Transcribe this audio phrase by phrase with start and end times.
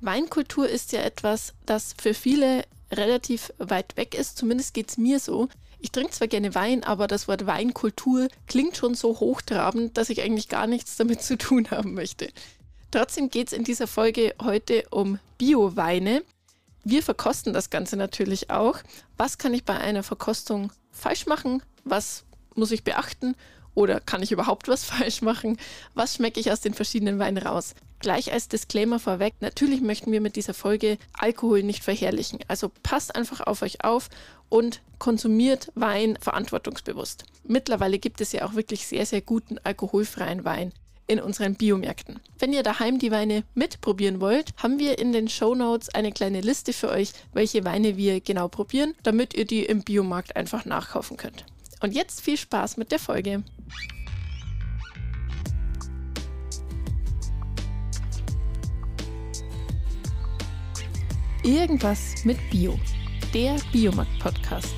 [0.00, 4.38] Weinkultur ist ja etwas, das für viele relativ weit weg ist.
[4.38, 5.48] Zumindest geht es mir so.
[5.80, 10.22] Ich trinke zwar gerne Wein, aber das Wort Weinkultur klingt schon so hochtrabend, dass ich
[10.22, 12.28] eigentlich gar nichts damit zu tun haben möchte.
[12.90, 16.22] Trotzdem geht es in dieser Folge heute um Bio-Weine.
[16.84, 18.78] Wir verkosten das Ganze natürlich auch.
[19.16, 21.62] Was kann ich bei einer Verkostung falsch machen?
[21.84, 22.24] Was
[22.54, 23.36] muss ich beachten?
[23.78, 25.56] Oder kann ich überhaupt was falsch machen?
[25.94, 27.76] Was schmecke ich aus den verschiedenen Weinen raus?
[28.00, 32.40] Gleich als Disclaimer vorweg, natürlich möchten wir mit dieser Folge Alkohol nicht verherrlichen.
[32.48, 34.08] Also passt einfach auf euch auf
[34.48, 37.22] und konsumiert Wein verantwortungsbewusst.
[37.44, 40.72] Mittlerweile gibt es ja auch wirklich sehr, sehr guten alkoholfreien Wein
[41.06, 42.18] in unseren Biomärkten.
[42.40, 46.40] Wenn ihr daheim die Weine mitprobieren wollt, haben wir in den Show Notes eine kleine
[46.40, 51.16] Liste für euch, welche Weine wir genau probieren, damit ihr die im Biomarkt einfach nachkaufen
[51.16, 51.44] könnt.
[51.80, 53.44] Und jetzt viel Spaß mit der Folge.
[61.44, 62.78] Irgendwas mit Bio.
[63.32, 64.74] Der Biomarkt-Podcast.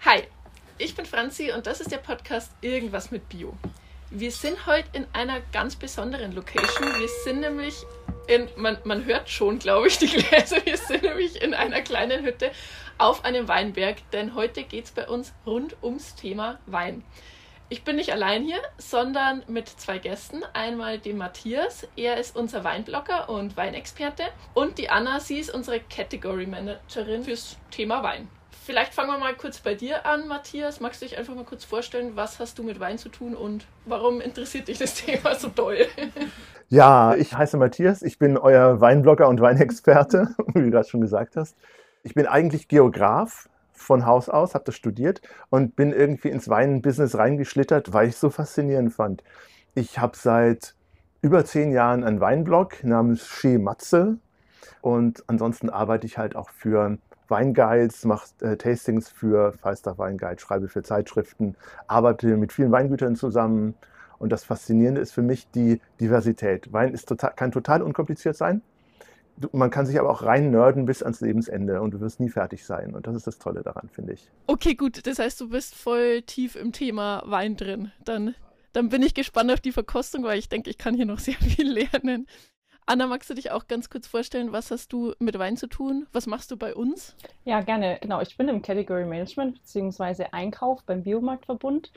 [0.00, 0.22] Hi,
[0.78, 3.54] ich bin Franzi und das ist der Podcast Irgendwas mit Bio.
[4.10, 6.86] Wir sind heute in einer ganz besonderen Location.
[7.00, 7.74] Wir sind nämlich
[8.28, 10.64] in, man, man hört schon, glaube ich, die Gläser.
[10.64, 12.52] Wir sind nämlich in einer kleinen Hütte
[12.98, 17.02] auf einem Weinberg, denn heute geht es bei uns rund ums Thema Wein.
[17.68, 20.44] Ich bin nicht allein hier, sondern mit zwei Gästen.
[20.52, 24.22] Einmal dem Matthias, er ist unser Weinblogger und Weinexperte.
[24.54, 28.28] Und die Anna, sie ist unsere Category Managerin fürs Thema Wein.
[28.66, 30.80] Vielleicht fangen wir mal kurz bei dir an, Matthias.
[30.80, 33.64] Magst du dich einfach mal kurz vorstellen, was hast du mit Wein zu tun und
[33.84, 35.86] warum interessiert dich das Thema so doll?
[36.68, 41.36] Ja, ich heiße Matthias, ich bin euer Weinblogger und Weinexperte, wie du gerade schon gesagt
[41.36, 41.56] hast.
[42.02, 47.16] Ich bin eigentlich Geograf, von Haus aus, habe das studiert und bin irgendwie ins Weinbusiness
[47.16, 49.22] reingeschlittert, weil ich es so faszinierend fand.
[49.76, 50.74] Ich habe seit
[51.22, 54.18] über zehn Jahren einen Weinblog namens Chez Matze
[54.80, 56.98] und ansonsten arbeite ich halt auch für
[57.28, 61.56] Weinguides, mache äh, Tastings für Falstaff Weinguide, schreibe für Zeitschriften,
[61.86, 63.74] arbeite mit vielen Weingütern zusammen
[64.18, 66.72] und das Faszinierende ist für mich die Diversität.
[66.72, 68.62] Wein ist total, kann total unkompliziert sein
[69.52, 72.64] man kann sich aber auch rein nerden bis ans Lebensende und du wirst nie fertig
[72.64, 72.94] sein.
[72.94, 74.30] Und das ist das Tolle daran, finde ich.
[74.46, 75.06] Okay, gut.
[75.06, 77.92] Das heißt, du bist voll tief im Thema Wein drin.
[78.04, 78.34] Dann,
[78.72, 81.34] dann bin ich gespannt auf die Verkostung, weil ich denke, ich kann hier noch sehr
[81.34, 82.26] viel lernen.
[82.88, 86.06] Anna, magst du dich auch ganz kurz vorstellen, was hast du mit Wein zu tun?
[86.12, 87.16] Was machst du bei uns?
[87.44, 87.98] Ja, gerne.
[88.00, 90.26] Genau, ich bin im Category Management bzw.
[90.30, 91.90] Einkauf beim Biomarktverbund.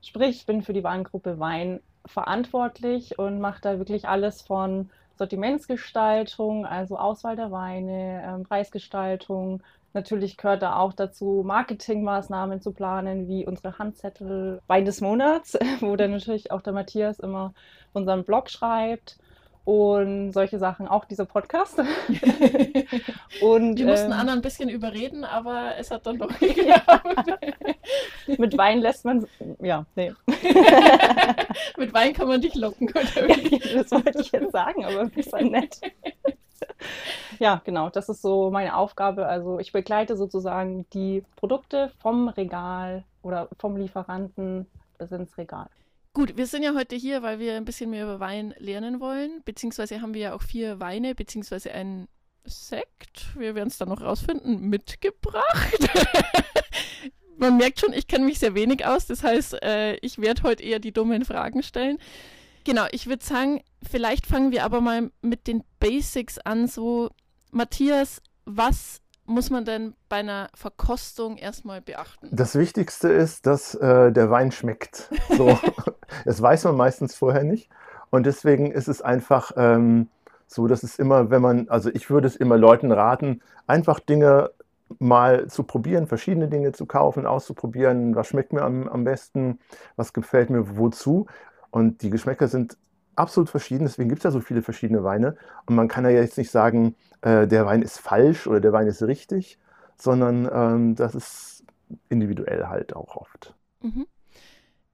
[0.00, 6.64] Sprich, ich bin für die Warengruppe Wein verantwortlich und mache da wirklich alles von Sortimentsgestaltung,
[6.64, 9.62] also Auswahl der Weine, ähm, Preisgestaltung.
[9.92, 15.96] Natürlich gehört da auch dazu, Marketingmaßnahmen zu planen, wie unsere Handzettel Wein des Monats, wo
[15.96, 17.52] dann natürlich auch der Matthias immer
[17.92, 19.18] unseren Blog schreibt
[19.64, 21.78] und solche Sachen, auch dieser Podcast.
[23.42, 27.30] und, Wir mussten ähm, Anna ein bisschen überreden, aber es hat dann doch geklappt.
[28.38, 29.26] Mit Wein lässt man,
[29.60, 30.12] ja, nee.
[31.76, 32.90] Mit Wein kann man dich locken.
[32.94, 35.80] ja, das wollte ich jetzt sagen, aber bist dann nett.
[37.38, 39.26] ja, genau, das ist so meine Aufgabe.
[39.26, 44.66] Also ich begleite sozusagen die Produkte vom Regal oder vom Lieferanten
[44.98, 45.68] bis ins Regal.
[46.12, 49.42] Gut, wir sind ja heute hier, weil wir ein bisschen mehr über Wein lernen wollen.
[49.44, 52.08] Beziehungsweise haben wir ja auch vier Weine, beziehungsweise einen
[52.44, 55.88] Sekt, wir werden es dann noch rausfinden, mitgebracht.
[57.36, 59.06] Man merkt schon, ich kenne mich sehr wenig aus.
[59.06, 61.98] Das heißt, äh, ich werde heute eher die dummen Fragen stellen.
[62.64, 66.66] Genau, ich würde sagen, vielleicht fangen wir aber mal mit den Basics an.
[66.66, 67.10] So,
[67.52, 68.99] Matthias, was
[69.30, 72.28] muss man denn bei einer Verkostung erstmal beachten?
[72.30, 75.08] Das Wichtigste ist, dass äh, der Wein schmeckt.
[75.36, 75.58] So,
[76.24, 77.70] das weiß man meistens vorher nicht.
[78.10, 80.08] Und deswegen ist es einfach ähm,
[80.46, 84.50] so, dass es immer, wenn man, also ich würde es immer Leuten raten, einfach Dinge
[84.98, 89.60] mal zu probieren, verschiedene Dinge zu kaufen, auszuprobieren, was schmeckt mir am, am besten,
[89.94, 91.26] was gefällt mir wozu.
[91.70, 92.76] Und die Geschmäcker sind
[93.14, 95.36] absolut verschieden, deswegen gibt es ja so viele verschiedene Weine.
[95.66, 98.86] Und man kann ja jetzt nicht sagen, äh, der Wein ist falsch oder der Wein
[98.86, 99.58] ist richtig,
[99.96, 101.64] sondern ähm, das ist
[102.08, 103.54] individuell halt auch oft.
[103.82, 104.06] Mhm.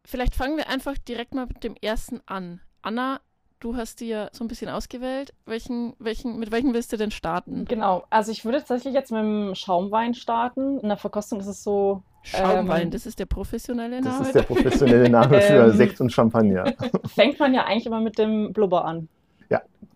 [0.05, 2.61] Vielleicht fangen wir einfach direkt mal mit dem ersten an.
[2.83, 3.21] Anna,
[3.61, 5.33] du hast dir so ein bisschen ausgewählt.
[5.45, 7.65] Welchen, welchen, mit welchem willst du denn starten?
[7.65, 10.79] Genau, also ich würde tatsächlich jetzt mit dem Schaumwein starten.
[10.81, 12.03] In der Verkostung ist es so.
[12.23, 14.19] Schaumwein, ähm, das ist der professionelle Name.
[14.19, 16.75] Das ist der professionelle Name für ähm, Sekt und Champagner.
[17.15, 19.09] Fängt man ja eigentlich immer mit dem Blubber an.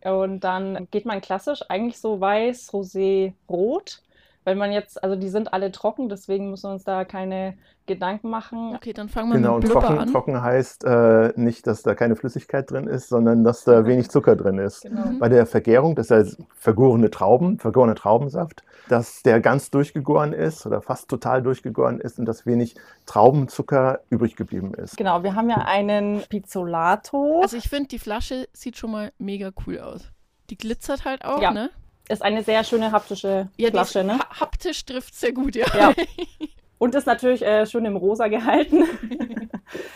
[0.04, 4.02] Und dann geht man klassisch eigentlich so weiß, rosé, rot
[4.44, 8.30] Weil man jetzt, also die sind alle trocken, deswegen müssen wir uns da keine Gedanken
[8.30, 8.74] machen.
[8.74, 10.10] Okay, dann fangen wir Genau, mit Blubber trocken, an.
[10.12, 14.36] trocken heißt äh, nicht, dass da keine Flüssigkeit drin ist, sondern dass da wenig Zucker
[14.36, 14.82] drin ist.
[14.82, 15.04] Genau.
[15.06, 15.18] Mhm.
[15.18, 20.80] Bei der Vergärung, das heißt vergorene Trauben, vergorener Traubensaft, dass der ganz durchgegoren ist oder
[20.80, 24.96] fast total durchgegoren ist und dass wenig Traubenzucker übrig geblieben ist.
[24.96, 27.40] Genau, wir haben ja einen Pizzolato.
[27.42, 30.10] Also ich finde, die Flasche sieht schon mal mega cool aus.
[30.48, 31.50] Die glitzert halt auch, Ja.
[31.50, 31.70] ne?
[32.10, 34.18] Ist eine sehr schöne haptische Ja, Flasche, ne?
[34.18, 35.66] ha haptisch trifft sehr gut, ja.
[35.76, 35.92] Ja.
[36.78, 38.84] Und ist natürlich äh, schön im Rosa gehalten.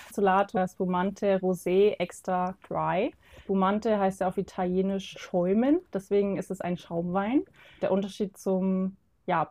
[0.07, 3.13] Pizzolato Spumante Rosé Extra Dry.
[3.43, 7.45] Spumante heißt ja auf Italienisch schäumen, deswegen ist es ein Schaumwein.
[7.83, 8.97] Der Unterschied zum
[9.27, 9.51] ja,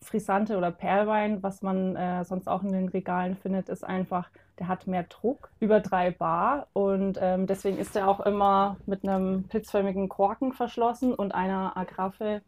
[0.00, 4.68] Frisante oder Perlwein, was man äh, sonst auch in den Regalen findet, ist einfach, der
[4.68, 9.44] hat mehr Druck, über drei Bar und ähm, deswegen ist er auch immer mit einem
[9.44, 12.42] pilzförmigen Korken verschlossen und einer Agraffe,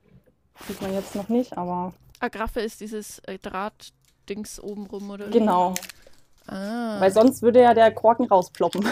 [0.66, 5.28] sieht man jetzt noch nicht, aber Agraffe ist dieses äh, Drahtdings oben rum, oder?
[5.28, 5.74] genau.
[6.46, 7.00] Ah.
[7.00, 8.86] Weil sonst würde ja der Korken rausploppen.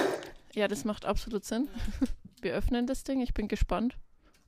[0.54, 1.68] Ja, das macht absolut Sinn.
[2.40, 3.20] Wir öffnen das Ding.
[3.20, 3.96] Ich bin gespannt,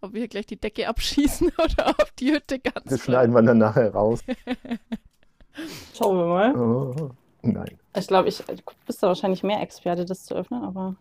[0.06, 3.42] ob wir hier gleich die Decke abschießen oder ob die Hütte ganz Das schneiden wir
[3.42, 4.20] dann nachher raus.
[5.94, 6.54] Schauen wir mal.
[6.54, 7.10] Oh,
[7.42, 7.78] nein.
[7.96, 8.54] Ich glaube, ich du
[8.86, 10.96] bist da wahrscheinlich mehr Experte, das zu öffnen, aber.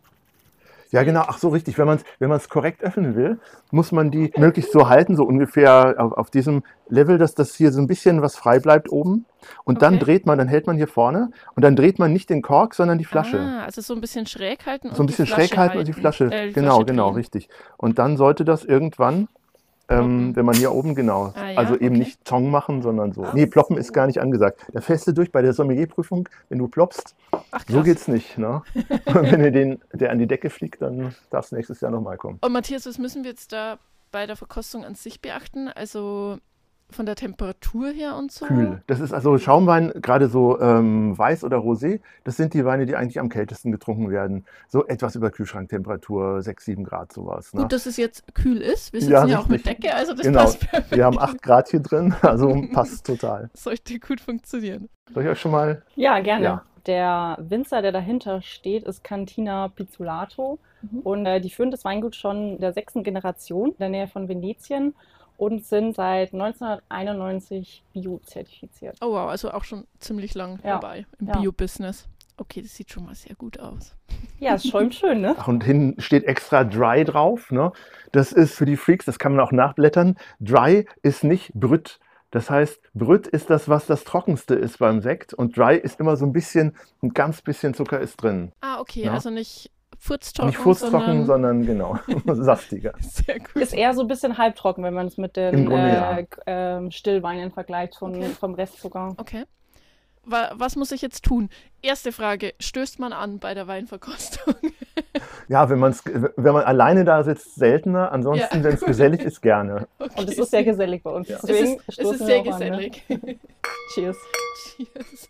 [0.95, 1.25] Ja, genau.
[1.27, 1.77] Ach so, richtig.
[1.77, 3.37] Wenn man es wenn man's korrekt öffnen will,
[3.69, 7.73] muss man die möglichst so halten, so ungefähr auf, auf diesem Level, dass das hier
[7.73, 9.25] so ein bisschen was frei bleibt oben.
[9.65, 10.05] Und dann Okay.
[10.05, 12.97] dreht man, dann hält man hier vorne und dann dreht man nicht den Kork, sondern
[12.97, 13.41] die Flasche.
[13.41, 16.31] Ah, also so ein bisschen schräg halten so ein bisschen schräg halten und die Flasche.
[16.31, 17.49] Äh, die genau, Flasche genau, richtig.
[17.75, 19.27] Und dann sollte das irgendwann,
[19.89, 21.97] ähm, wenn man hier oben, genau, Ah, ja, also eben okay.
[21.97, 23.25] nicht Tong machen, sondern so.
[23.33, 24.65] Nee, ploppen ist gar nicht angesagt.
[24.73, 27.15] Da fällst du durch bei der Sommelierprüfung, wenn du ploppst,
[27.51, 28.37] Ach, so geht's nicht.
[28.37, 28.61] Ne?
[29.05, 32.17] Und wenn du den, der an die Decke fliegt, dann darfst du nächstes Jahr nochmal
[32.17, 32.39] kommen.
[32.41, 33.77] Und Matthias, was müssen wir jetzt da
[34.11, 35.67] bei der Verkostung an sich beachten?
[35.67, 36.37] Also
[36.89, 38.45] von der Temperatur her und so?
[38.45, 38.81] Kühl.
[38.87, 42.95] Das ist also Schaumwein, gerade so ähm, Weiß oder Rosé, das sind die Weine, die
[42.95, 44.45] eigentlich am kältesten getrunken werden.
[44.67, 47.53] So etwas über Kühlschranktemperatur, 6, 7 Grad sowas.
[47.53, 47.61] Ne?
[47.61, 48.93] Gut, dass es jetzt kühl ist.
[48.93, 49.65] Wir sitzen Ja, ja, auch mit.
[49.65, 50.41] Decke, also das Genau.
[50.41, 50.95] passt perfekt.
[50.95, 53.49] Wir haben 8 Grad hier drin, also passt total.
[53.53, 54.89] Sollte gut funktionieren.
[55.13, 56.43] Soll ich euch schon mal Ja, gerne.
[56.45, 56.63] Ja.
[56.85, 60.59] Der Winzer, der dahinter steht, ist Cantina Pizzolato.
[60.83, 60.99] Mhm.
[60.99, 64.93] Und äh, die führen das Weingut schon der sechsten Generation in der Nähe von Venetien
[65.37, 68.97] und sind seit 1991 bio-zertifiziert.
[69.01, 70.79] Oh wow, also auch schon ziemlich lang Ja.
[70.79, 71.39] dabei im Ja.
[71.39, 72.07] Bio-Business.
[72.37, 73.95] Okay, das sieht schon mal sehr gut aus.
[74.39, 75.35] Ja, es schäumt schön, ne?
[75.37, 77.49] Ach, und hinten steht extra Dry drauf.
[77.51, 77.71] Ne?
[78.11, 80.17] Das ist für die Freaks, das kann man auch nachblättern.
[80.41, 81.99] Dry ist nicht Brüt.
[82.31, 85.33] Das heißt, Brüt ist das, was das Trockenste ist beim Sekt.
[85.33, 88.51] Und Dry ist immer so ein bisschen, ein ganz bisschen Zucker ist drin.
[88.59, 89.13] Ah, okay, Ja.
[89.13, 91.99] also nicht furztrocken, nicht furztrocken, sondern sondern genau,
[92.43, 92.93] saftiger.
[92.99, 93.55] sehr gut.
[93.55, 96.77] Ist eher so ein bisschen halbtrocken, wenn man es mit den Grunde ja.
[96.79, 98.29] äh, Stillweinen vergleicht von, Okay.
[98.39, 99.13] vom Restzucker.
[99.17, 99.43] Okay.
[100.27, 101.49] Wa was muss ich jetzt tun?
[101.83, 104.55] Erste Frage, stößt man an bei der Weinverkostung?
[105.47, 108.11] Ja, wenn, man's, wenn man alleine da sitzt, seltener.
[108.11, 108.63] Ansonsten, Ja.
[108.63, 109.87] wenn es gesellig ist, gerne.
[109.99, 110.19] Okay.
[110.19, 111.27] Und es ist sehr gesellig bei uns.
[111.29, 111.35] Ja.
[111.37, 112.89] es Deswegen ist, es ist sehr auch an, ne?
[112.89, 113.03] gesellig.
[113.93, 114.17] Cheers.
[114.75, 115.29] Cheers.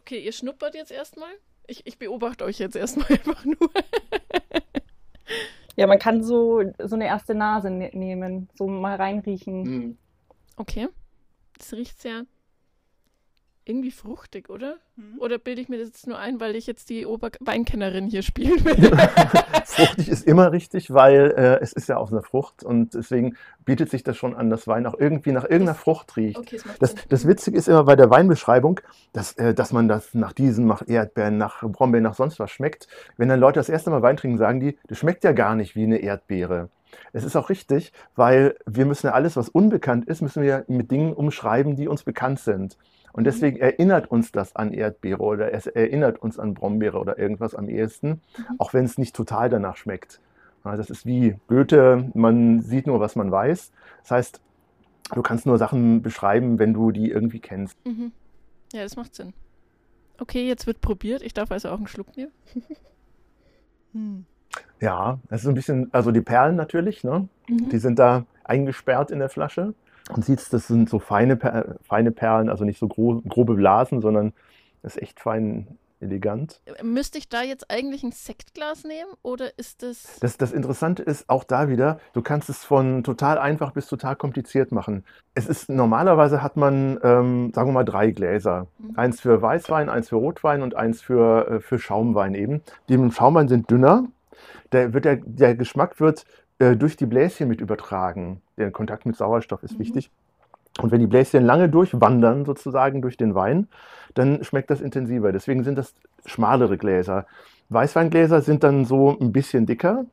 [0.00, 1.30] Okay, ihr schnuppert jetzt erstmal.
[1.68, 3.70] Ich, ich beobachte euch jetzt erstmal einfach nur.
[5.76, 9.96] Ja, man kann so, so eine erste Nase ne nehmen, so mal reinriechen.
[10.56, 10.88] Okay.
[11.56, 12.24] Das riecht sehr
[13.68, 14.76] irgendwie fruchtig, oder?
[15.18, 18.64] Oder bilde ich mir das jetzt nur ein, weil ich jetzt die Oberweinkennerin hier spielen
[18.64, 18.76] will?
[19.64, 23.90] Fruchtig ist immer richtig, weil äh, es ist ja aus einer Frucht und deswegen bietet
[23.90, 26.38] sich das schon an, dass Wein auch irgendwie nach irgendeiner Frucht riecht.
[26.38, 27.00] Okay, Das, Sinn.
[27.10, 28.80] das Witzige ist immer bei der Weinbeschreibung,
[29.12, 32.88] dass, äh, dass man das nach diesen, nach Erdbeeren, nach Brombeeren, nach sonst was schmeckt.
[33.16, 35.76] Wenn dann Leute das erste Mal Wein trinken, sagen die, das schmeckt ja gar nicht
[35.76, 36.70] wie eine Erdbeere.
[37.12, 40.90] Es ist auch richtig, weil wir müssen ja alles, was unbekannt ist, müssen wir mit
[40.90, 42.76] Dingen umschreiben, die uns bekannt sind.
[43.18, 47.56] Und deswegen erinnert uns das an Erdbeere oder es erinnert uns an Brombeere oder irgendwas
[47.56, 48.20] am ehesten,
[48.58, 50.20] auch wenn es nicht total danach schmeckt.
[50.62, 53.72] Das ist wie Goethe, man sieht nur, was man weiß.
[54.02, 54.40] Das heißt,
[55.14, 57.76] du kannst nur Sachen beschreiben, wenn du die irgendwie kennst.
[57.84, 58.12] Mhm.
[58.72, 59.32] Ja, das macht Sinn.
[60.20, 61.22] Okay, jetzt wird probiert.
[61.22, 62.30] Ich darf also auch einen Schluck nehmen.
[63.94, 64.26] hm.
[64.80, 67.28] Ja, das ist so ein bisschen, also die Perlen natürlich, ne?
[67.48, 67.68] Mhm.
[67.70, 69.74] die sind da eingesperrt in der Flasche.
[70.10, 74.00] Und siehst, das sind so feine, Per- feine Perlen, also nicht so gro grobe Blasen,
[74.00, 74.32] sondern
[74.82, 75.66] das ist echt fein
[76.00, 76.60] elegant.
[76.82, 80.18] Müsste ich da jetzt eigentlich ein Sektglas nehmen oder ist das.
[80.20, 84.14] Das, das Interessante ist auch da wieder, du kannst es von total einfach bis total
[84.14, 85.04] kompliziert machen.
[85.34, 88.68] Es ist normalerweise hat man, ähm, sagen wir mal, drei Gläser.
[88.78, 88.92] Mhm.
[88.96, 92.62] Eins für Weißwein, eins für Rotwein und eins für, äh, für Schaumwein eben.
[92.88, 94.04] Die im Schaumwein sind dünner.
[94.70, 96.24] Der, wird der, der Geschmack wird
[96.58, 98.40] äh, durch die Bläschen mit übertragen.
[98.56, 99.78] Der Kontakt mit Sauerstoff ist Mhm.
[99.80, 100.10] wichtig.
[100.80, 103.68] Und wenn die Bläschen lange durchwandern, sozusagen durch den Wein,
[104.14, 105.32] dann schmeckt das intensiver.
[105.32, 107.26] Deswegen sind das schmalere Gläser.
[107.70, 110.06] Weißweingläser sind dann so ein bisschen dicker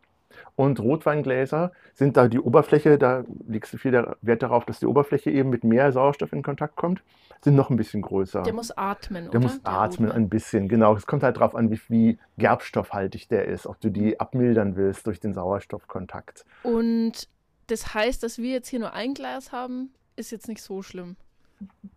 [0.56, 5.30] und Rotweingläser sind da die Oberfläche, da legst du viel Wert darauf, dass die Oberfläche
[5.32, 7.04] eben mit mehr Sauerstoff in Kontakt kommt,
[7.44, 8.44] sind noch ein bisschen größer.
[8.44, 10.24] Der muss atmen, Der muss Der atmen Rotwein.
[10.24, 10.96] ein bisschen, genau.
[10.96, 15.06] Es kommt halt darauf an, wie, wie gerbstoffhaltig der ist, ob du die abmildern willst
[15.08, 16.46] durch den Sauerstoffkontakt.
[16.64, 17.28] Und
[17.68, 21.18] das heißt, dass wir jetzt hier nur ein Glas haben, ist jetzt nicht so schlimm.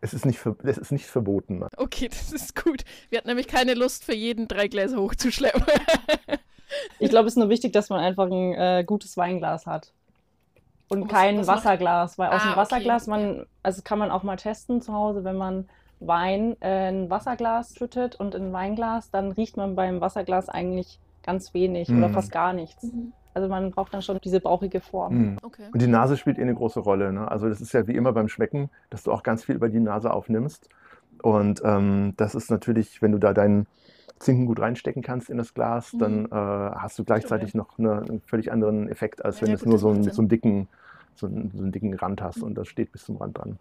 [0.01, 1.59] Es ist nicht, es ist nicht verboten.
[1.59, 1.69] ne?
[1.77, 2.85] Okay, das ist gut.
[3.11, 5.63] Wir hatten nämlich keine Lust, für jeden drei Gläser hochzuschleppen.
[6.99, 9.93] Ich glaube, es ist nur wichtig, dass man einfach ein äh, gutes Weinglas hat.
[10.89, 12.57] Und Was- kein was macht- Wasserglas, weil aus Ah, dem okay.
[12.61, 15.69] Wasserglas, man, also kann man auch mal testen zu Hause, wenn man
[16.01, 20.49] Wein äh, in ein Wasserglas schüttet und in ein Weinglas, dann riecht man beim Wasserglas
[20.49, 22.13] eigentlich ganz wenig oder Mhm.
[22.15, 22.87] fast gar nichts.
[23.35, 25.15] Also man braucht dann schon diese bauchige Form.
[25.33, 25.39] Mhm.
[25.43, 25.69] Okay.
[25.73, 27.13] Und die Nase spielt eh eine große Rolle.
[27.13, 27.31] Ne?
[27.31, 29.81] Also das ist ja wie immer beim Schmecken, dass du auch ganz viel über die
[29.81, 30.69] Nase aufnimmst.
[31.23, 33.67] Und ähm, das ist natürlich, wenn du da deinen
[34.19, 35.99] Zinken gut reinstecken kannst in das Glas, Mhm.
[35.99, 36.31] dann äh,
[36.77, 39.79] hast du gleichzeitig noch eine, einen völlig anderen Effekt, als wenn Ja, du gut, nur
[39.79, 40.69] so einen, so, einen dicken,
[41.15, 43.59] so, einen, so einen dicken Rand hast und das steht bis zum Rand dran.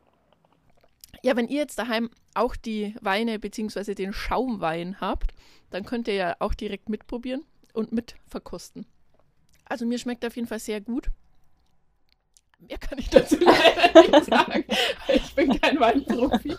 [1.23, 3.95] Ja, wenn ihr jetzt daheim auch die Weine bzw.
[3.95, 5.33] den Schaumwein habt,
[5.71, 8.85] dann könnt ihr ja auch direkt mitprobieren und mit verkosten.
[9.65, 11.09] Also mir schmeckt auf jeden Fall sehr gut.
[12.59, 14.65] Mehr kann ich dazu leider nicht sagen.
[15.09, 16.55] Ich bin kein Weinprofi.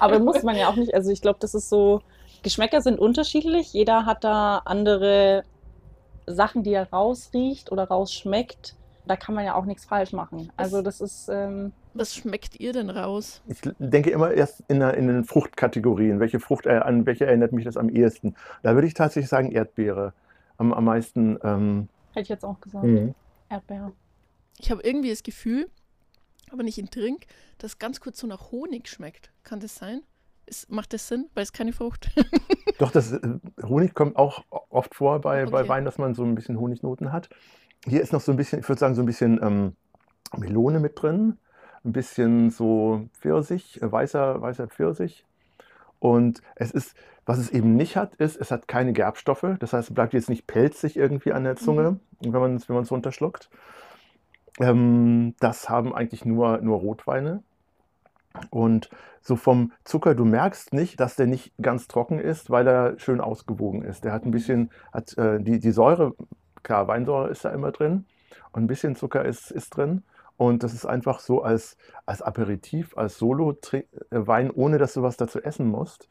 [0.00, 2.02] Aber muss man ja auch nicht, also ich glaube, das ist so,
[2.42, 3.72] Geschmäcker sind unterschiedlich.
[3.72, 5.44] Jeder hat da andere
[6.26, 8.76] Sachen, die er rausriecht oder rausschmeckt.
[9.06, 10.52] Da kann man ja auch nichts falsch machen.
[10.56, 13.42] Also das ist, ähm, Was schmeckt ihr denn raus?
[13.48, 16.20] Ich denke immer erst in, der, in den Fruchtkategorien.
[16.20, 18.36] Welche Frucht, äh, an welche erinnert mich das am ehesten?
[18.62, 20.12] Da würde ich tatsächlich sagen Erdbeere.
[20.58, 21.38] Am, am meisten.
[21.42, 23.14] Ähm, hätte ich jetzt auch gesagt, mhm.
[23.48, 23.92] Erdbeere.
[24.58, 25.68] Ich habe irgendwie das Gefühl,
[26.52, 27.26] wenn ich ihn trinke,
[27.58, 29.32] dass ganz kurz so nach Honig schmeckt.
[29.42, 30.02] Kann das sein?
[30.50, 31.30] Ist, macht das Sinn?
[31.34, 32.10] Weil es keine Frucht.
[32.78, 33.20] Doch, das äh,
[33.62, 35.68] Honig kommt auch oft vor bei, bei Okay.
[35.68, 37.30] Wein, dass man so ein bisschen Honignoten hat.
[37.86, 39.76] Hier ist noch so ein bisschen, ich würde sagen, so ein bisschen ähm,
[40.36, 41.38] Melone mit drin,
[41.84, 45.24] ein bisschen so Pfirsich, äh, weißer, weißer Pfirsich.
[46.00, 49.46] Und es ist, was es eben nicht hat, ist, es hat keine Gerbstoffe.
[49.60, 52.76] Das heißt, es bleibt jetzt nicht pelzig irgendwie an der Zunge, wenn man es wenn
[52.76, 53.50] runterschluckt.
[54.58, 57.44] Ähm, das haben eigentlich nur, nur Rotweine.
[58.50, 58.90] Und
[59.22, 63.20] so vom Zucker, du merkst nicht, dass der nicht ganz trocken ist, weil er schön
[63.20, 64.04] ausgewogen ist.
[64.04, 66.14] Der hat ein bisschen, hat äh, die, die Säure,
[66.62, 68.06] klar, Weinsäure ist da immer drin
[68.52, 70.02] und ein bisschen Zucker ist, ist drin.
[70.36, 75.38] Und das ist einfach so als, als Aperitif, als Solo-Wein, ohne dass du was dazu
[75.42, 76.08] essen musst,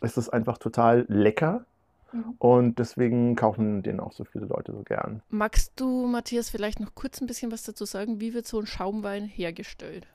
[0.00, 1.66] ist es einfach total lecker.
[2.12, 2.34] Mhm.
[2.38, 5.22] Und deswegen kaufen den auch so viele Leute so gern.
[5.28, 8.20] Magst du, Matthias, vielleicht noch kurz ein bisschen was dazu sagen?
[8.20, 10.06] Wie wird so ein Schaumwein hergestellt?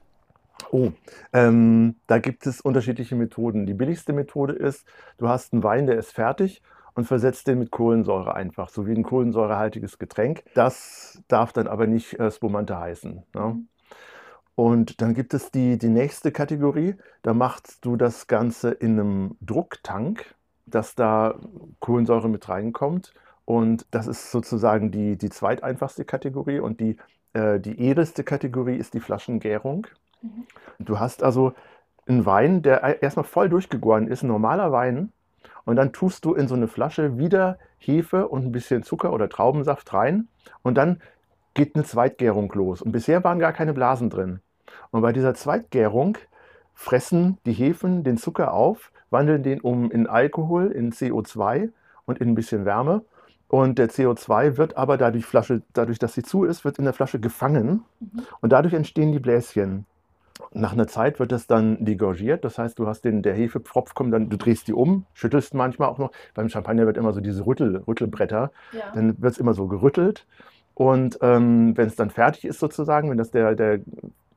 [0.71, 0.91] Oh,
[1.33, 3.65] ähm, da gibt es unterschiedliche Methoden.
[3.65, 4.85] Die billigste Methode ist,
[5.17, 6.61] du hast einen Wein, der ist fertig
[6.93, 10.43] und versetzt den mit Kohlensäure einfach, so wie ein kohlensäurehaltiges Getränk.
[10.53, 13.23] Das darf dann aber nicht äh, Spumante heißen.
[13.33, 13.63] Ne?
[14.55, 19.37] Und dann gibt es die, die nächste Kategorie, da machst du das Ganze in einem
[19.39, 20.35] Drucktank,
[20.65, 21.39] dass da
[21.79, 23.13] Kohlensäure mit reinkommt.
[23.45, 26.59] Und das ist sozusagen die, die zweiteinfachste Kategorie.
[26.59, 26.97] Und die,
[27.31, 29.87] äh, die edelste Kategorie ist die Flaschengärung.
[30.79, 31.53] Du hast also
[32.07, 35.11] einen Wein, der erstmal voll durchgegoren ist, ein normaler Wein.
[35.65, 39.29] Und dann tust du in so eine Flasche wieder Hefe und ein bisschen Zucker oder
[39.29, 40.27] Traubensaft rein.
[40.63, 41.01] Und dann
[41.53, 42.81] geht eine Zweitgärung los.
[42.81, 44.39] Und bisher waren gar keine Blasen drin.
[44.91, 46.17] Und bei dieser Zweitgärung
[46.73, 51.69] fressen die Hefen den Zucker auf, wandeln den um in Alkohol, in CO2
[52.05, 53.03] und in ein bisschen Wärme.
[53.47, 56.93] Und der CO2 wird aber dadurch, Flasche, dadurch, dass sie zu ist, wird in der
[56.93, 57.83] Flasche gefangen.
[57.99, 58.21] Mhm.
[58.41, 59.85] Und dadurch entstehen die Bläschen.
[60.51, 64.13] Nach einer Zeit wird das dann degorgiert, das heißt, du hast den, der Hefepfropf kommt
[64.13, 66.11] dann, du drehst die um, schüttelst manchmal auch noch.
[66.33, 68.91] Beim Champagner wird immer so diese Rüttel, Rüttelbretter, Ja.
[68.93, 70.25] dann wird es immer so gerüttelt.
[70.73, 73.79] Und ähm, wenn es dann fertig ist sozusagen, wenn das der, der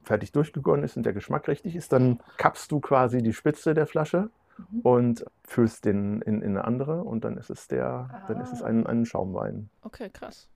[0.02, 3.86] fertig durchgegoren ist und der Geschmack richtig ist, dann kappst du quasi die Spitze der
[3.86, 4.28] Flasche
[4.58, 4.80] Mhm.
[4.80, 8.62] und füllst den in, in eine andere und dann ist es der, dann ist es
[8.62, 9.70] ein, ein Schaumwein.
[9.82, 10.46] Okay, krass.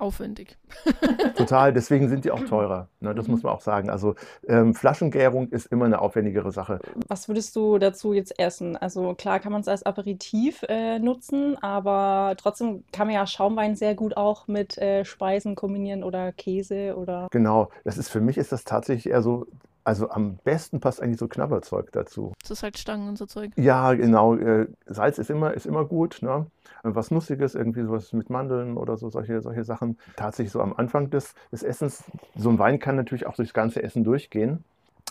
[0.00, 0.56] Aufwendig.
[1.36, 2.88] Total, deswegen sind die auch teurer.
[3.00, 3.90] Ne, das muss man auch sagen.
[3.90, 4.14] Also
[4.48, 6.80] ähm, Flaschengärung ist immer eine aufwendigere Sache.
[7.06, 8.78] Was würdest du dazu jetzt essen?
[8.78, 13.76] Also klar kann man es als Aperitif äh, nutzen, aber trotzdem kann man ja Schaumwein
[13.76, 18.38] sehr gut auch mit äh, Speisen kombinieren oder Käse oder Genau, das ist für mich
[18.38, 19.46] ist das tatsächlich eher so,
[19.84, 22.32] also am besten passt eigentlich so Knabberzeug dazu.
[22.44, 23.52] So Salzstangen und so Zeug.
[23.56, 24.36] Ja, genau.
[24.36, 26.18] Äh, Salz ist immer, ist immer gut.
[26.22, 26.46] Ne?
[26.82, 29.98] Was Nussiges, irgendwie sowas mit Mandeln oder so, solche, solche Sachen.
[30.16, 32.04] Tatsächlich so am Anfang des, des Essens.
[32.36, 34.64] So ein Wein kann natürlich auch durchs ganze Essen durchgehen.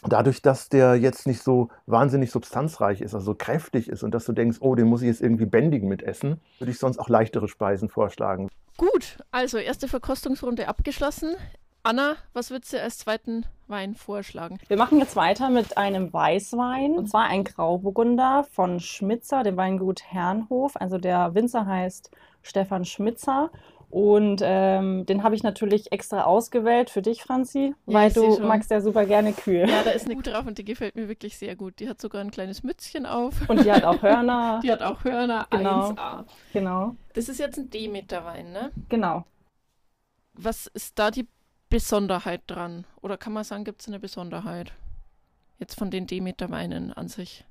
[0.08, 4.34] dadurch, dass der jetzt nicht so wahnsinnig substanzreich ist, also kräftig ist und dass du
[4.34, 7.48] denkst, oh, den muss ich jetzt irgendwie bändigen mit Essen, würde ich sonst auch leichtere
[7.48, 8.50] Speisen vorschlagen.
[8.78, 11.36] Gut, also erste Verkostungsrunde abgeschlossen.
[11.84, 14.60] Anna, was würdest du als zweiten Wein vorschlagen?
[14.68, 20.04] Wir machen jetzt weiter mit einem Weißwein, und zwar ein Grauburgunder von Schmitzer, dem Weingut
[20.04, 20.76] Herrenhof.
[20.76, 23.50] Also der Winzer heißt Stefan Schmitzer
[23.90, 28.70] und ähm, den habe ich natürlich extra ausgewählt für dich, Franzi, ja, weil du magst
[28.70, 29.68] ja super gerne kühl.
[29.68, 31.80] Ja, da ist eine gute drauf und die gefällt mir wirklich sehr gut.
[31.80, 33.50] Die hat sogar ein kleines Mützchen auf.
[33.50, 34.60] Und die hat auch Hörner.
[34.64, 35.48] Die hat auch Hörner.
[35.50, 35.90] Genau.
[35.90, 36.26] 1A.
[36.54, 36.96] Genau.
[37.14, 38.72] Das ist jetzt ein Demeter-Wein, ne?
[38.90, 39.26] Genau.
[40.34, 41.28] Was ist da die
[41.70, 42.86] Besonderheit dran?
[43.02, 44.74] Oder kann man sagen, gibt es eine Besonderheit?
[45.60, 47.46] Jetzt von den Demeter-Weinen an sich.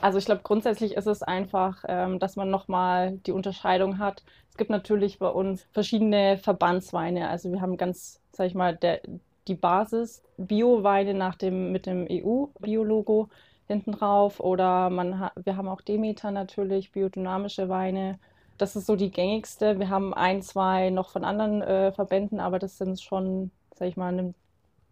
[0.00, 4.22] Also ich glaube, grundsätzlich ist es einfach, ähm, dass man nochmal die Unterscheidung hat.
[4.50, 7.28] Es gibt natürlich bei uns verschiedene Verbandsweine.
[7.28, 9.00] Also wir haben ganz, sag ich mal, der,
[9.48, 13.28] die Basis Bio-Weine nach dem, mit dem EU-Bio-Logo
[13.66, 14.40] hinten drauf.
[14.40, 18.18] Oder man wir haben auch Demeter natürlich, biodynamische Weine.
[18.58, 19.78] Das ist so die gängigste.
[19.78, 23.96] Wir haben ein, zwei noch von anderen äh, Verbänden, aber das sind schon, sag ich
[23.96, 24.34] mal, eine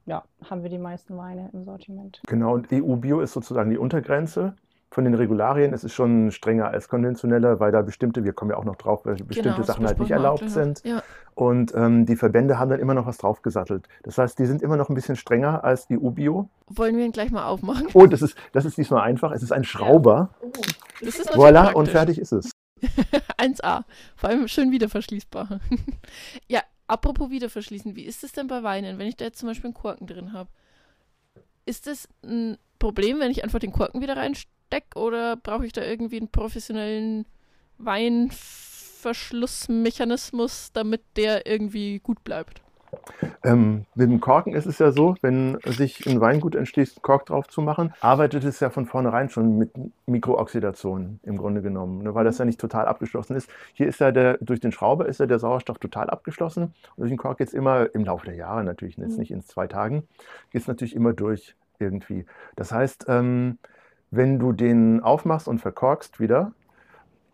[0.06, 2.21] ja, haben wir die meisten Weine im Sortiment.
[2.26, 4.54] Genau, und EU-Bio ist sozusagen die Untergrenze
[4.94, 8.56] von den Regularien ist es schon strenger als konventioneller, weil da bestimmte, wir kommen ja
[8.56, 10.85] auch noch drauf, weil bestimmte genau, Sachen halt nicht erlaubt sind.
[10.85, 11.02] Ja.
[11.35, 13.88] Und ähm, die Verbände haben dann immer noch was draufgesattelt.
[14.04, 16.49] Das heißt, die sind immer noch ein bisschen strenger als die EU-Bio.
[16.68, 17.88] Wollen wir ihn gleich mal aufmachen?
[17.92, 19.33] Oh, das ist, das ist diesmal einfach.
[19.33, 20.30] Es ist ein Schrauber.
[20.40, 20.49] Ja.
[20.49, 20.50] Oh,
[21.00, 21.75] das ist voilà, praktisch.
[21.75, 22.50] und fertig ist es.
[23.38, 23.84] 1A.
[24.16, 25.60] Vor allem schön wiederverschließbar.
[26.48, 29.68] ja, apropos wiederverschließen, wie ist es denn bei Weinen, wenn ich da jetzt zum Beispiel
[29.68, 30.50] einen Korken drin habe?
[31.66, 34.98] Ist das ein Problem, wenn ich einfach den Korken wieder reinstecke?
[34.98, 37.26] Oder brauche ich da irgendwie einen professionellen
[37.78, 42.63] Weinverschlussmechanismus, damit der irgendwie gut bleibt?
[43.42, 47.48] Ähm, mit dem Korken ist es ja so, wenn sich ein Weingut entschließt, Kork drauf
[47.48, 49.70] zu machen, arbeitet es ja von vornherein schon mit
[50.06, 53.50] Mikrooxidation im Grunde genommen, ne, weil das ja nicht total abgeschlossen ist.
[53.72, 57.10] Hier ist ja der, durch den Schrauber ist ja der Sauerstoff total abgeschlossen und durch
[57.10, 59.19] den Kork geht es immer im Laufe der Jahre natürlich, jetzt mhm.
[59.19, 60.04] nicht in zwei Tagen,
[60.50, 62.26] geht es natürlich immer durch irgendwie.
[62.56, 63.58] Das heißt, ähm,
[64.10, 66.52] wenn du den aufmachst und verkorkst wieder,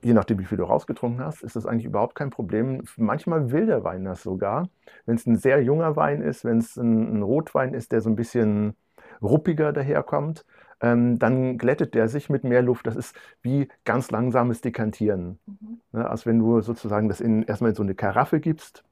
[0.03, 2.83] je nachdem, wie viel du rausgetrunken hast, ist das eigentlich überhaupt kein Problem.
[2.97, 4.69] Manchmal will der Wein das sogar.
[5.07, 8.11] Wenn es ein sehr junger Wein ist, wenn es ein, ein, Rotwein ist, der so
[8.11, 8.75] ein bisschen
[9.23, 10.45] ruppiger daherkommt,
[10.81, 12.87] ähm, dann glättet der sich mit mehr Luft.
[12.87, 15.39] Das ist wie ganz langsames Dekantieren.
[15.47, 15.81] Mhm.
[15.93, 18.85] Ne, als wenn du sozusagen das in, erstmal in so eine Karaffe gibst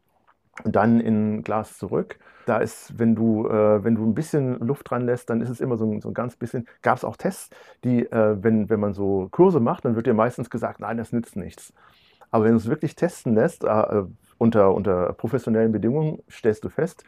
[0.65, 2.19] und dann in ein Glas zurück.
[2.47, 5.61] Da ist, wenn du, äh, wenn du ein bisschen Luft dran lässt, dann ist es
[5.61, 6.67] immer so ein, so ein ganz bisschen.
[6.83, 7.51] Gab es auch Tests,
[7.85, 11.13] die, äh, wenn, wenn man so Kurse macht, dann wird dir meistens gesagt, nein, das
[11.13, 11.73] nützt nichts.
[12.31, 14.03] Aber wenn du es wirklich testen lässt, äh,
[14.39, 17.05] unter, unter professionellen Bedingungen, stellst du fest,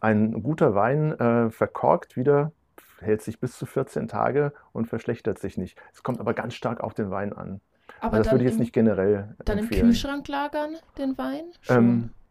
[0.00, 2.52] ein guter Wein äh, verkorkt wieder,
[3.00, 5.78] hält sich bis zu 14 Tage und verschlechtert sich nicht.
[5.92, 7.60] Es kommt aber ganz stark auf den Wein an.
[8.00, 9.34] Aber also das würde ich jetzt nicht generell.
[9.44, 9.80] Dann empfehlen.
[9.80, 11.44] im Kühlschrank lagern, den Wein?
[11.68, 12.23] Ähm, äh,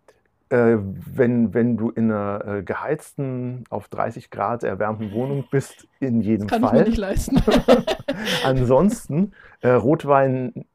[0.54, 6.48] wenn, wenn du in einer äh, geheizten, auf 30 Grad erwärmten Wohnung bist, in jedem
[6.48, 6.70] Kann Fall.
[6.70, 7.42] Kann ich mir nicht leisten.
[8.44, 10.66] Ansonsten äh, Rotwein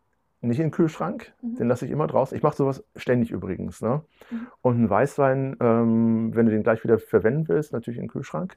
[0.40, 1.56] nicht in den Kühlschrank, mhm.
[1.56, 2.36] den lasse ich immer draußen.
[2.36, 3.80] Ich mache sowas ständig übrigens.
[3.80, 4.02] Ne?
[4.30, 4.46] Mhm.
[4.62, 8.56] Und ein Weißwein, ähm, wenn du den gleich wieder verwenden willst, natürlich in den Kühlschrank.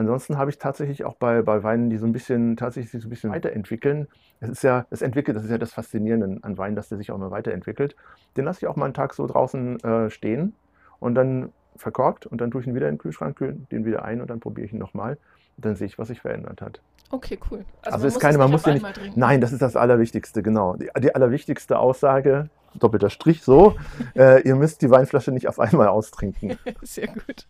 [0.00, 3.06] Ansonsten habe ich tatsächlich auch bei, bei Weinen, die so ein bisschen tatsächlich sich so
[3.06, 4.08] ein bisschen weiterentwickeln.
[4.40, 7.10] Es ist ja, es entwickelt, das ist ja das Faszinierende an Wein, dass der sich
[7.10, 7.96] auch mal weiterentwickelt.
[8.34, 10.54] Den lasse ich auch mal einen Tag so draußen äh, stehen
[11.00, 14.02] und dann verkorkt und dann tue ich ihn wieder in den Kühlschrank, kühle den wieder
[14.02, 15.18] ein und dann probiere ich ihn nochmal.
[15.58, 16.80] Und dann sehe ich, was sich verändert hat.
[17.10, 17.66] Okay, cool.
[17.82, 18.94] Also, also ist keine, man muss ja nicht.
[18.94, 19.20] Trinken.
[19.20, 20.76] Nein, das ist das Allerwichtigste, genau.
[20.76, 23.76] Die, die allerwichtigste Aussage, doppelter Strich so,
[24.16, 26.56] äh, ihr müsst die Weinflasche nicht auf einmal austrinken.
[26.80, 27.46] Sehr gut.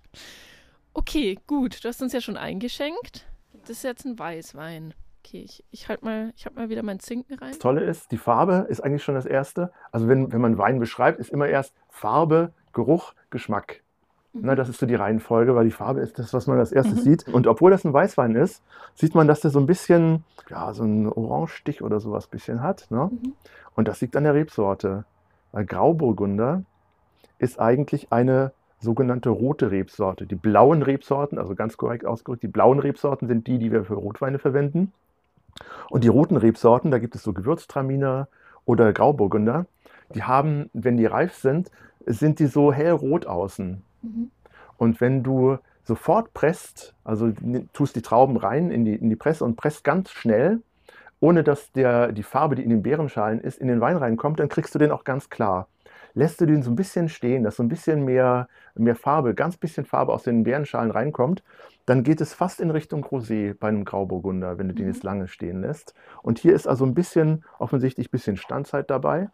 [0.94, 1.84] Okay, gut.
[1.84, 3.26] Du hast uns ja schon eingeschenkt.
[3.52, 4.94] Das ist jetzt ein Weißwein.
[5.24, 7.50] Okay, ich, ich halt mal, ich habe mal wieder meinen Zinken rein.
[7.50, 9.70] Das Tolle ist, die Farbe ist eigentlich schon das Erste.
[9.92, 13.82] Also wenn, wenn man Wein beschreibt, ist immer erst Farbe, Geruch, Geschmack.
[14.32, 14.40] Mhm.
[14.44, 17.00] Na, das ist so die Reihenfolge, weil die Farbe ist das, was man als erstes
[17.00, 17.10] mhm.
[17.10, 17.28] sieht.
[17.28, 18.62] Und obwohl das ein Weißwein ist,
[18.94, 22.90] sieht man, dass der so ein bisschen, ja, so einen Orangestich oder sowas bisschen hat.
[22.90, 23.10] Ne?
[23.12, 23.34] Mhm.
[23.74, 25.04] Und das liegt an der Rebsorte.
[25.52, 26.62] Weil Grauburgunder
[27.38, 30.26] ist eigentlich eine sogenannte rote Rebsorte.
[30.26, 33.94] Die blauen Rebsorten, also ganz korrekt ausgedrückt, die blauen Rebsorten sind die, die wir für
[33.94, 34.92] Rotweine verwenden.
[35.90, 38.28] Und die roten Rebsorten, da gibt es so Gewürztraminer
[38.64, 39.66] oder Grauburgunder,
[40.14, 41.70] die haben, wenn die reif sind,
[42.06, 43.82] sind die so hellrot außen.
[44.02, 44.30] Mhm.
[44.78, 47.32] Und wenn du sofort presst, also
[47.72, 50.62] tust die Trauben rein in die, in die Presse und presst ganz schnell,
[51.20, 54.48] ohne dass der, die Farbe, die in den Beerenschalen ist, in den Wein reinkommt, dann
[54.48, 55.68] kriegst du den auch ganz klar
[56.14, 59.56] lässt du den so ein bisschen stehen, dass so ein bisschen mehr, mehr Farbe, ganz
[59.56, 61.42] bisschen Farbe aus den Beerenschalen reinkommt,
[61.86, 64.92] dann geht es fast in Richtung Rosé bei einem Grauburgunder, wenn du den Mhm.
[64.92, 65.94] jetzt lange stehen lässt.
[66.22, 69.28] Und hier ist also ein bisschen, offensichtlich ein bisschen Standzeit dabei.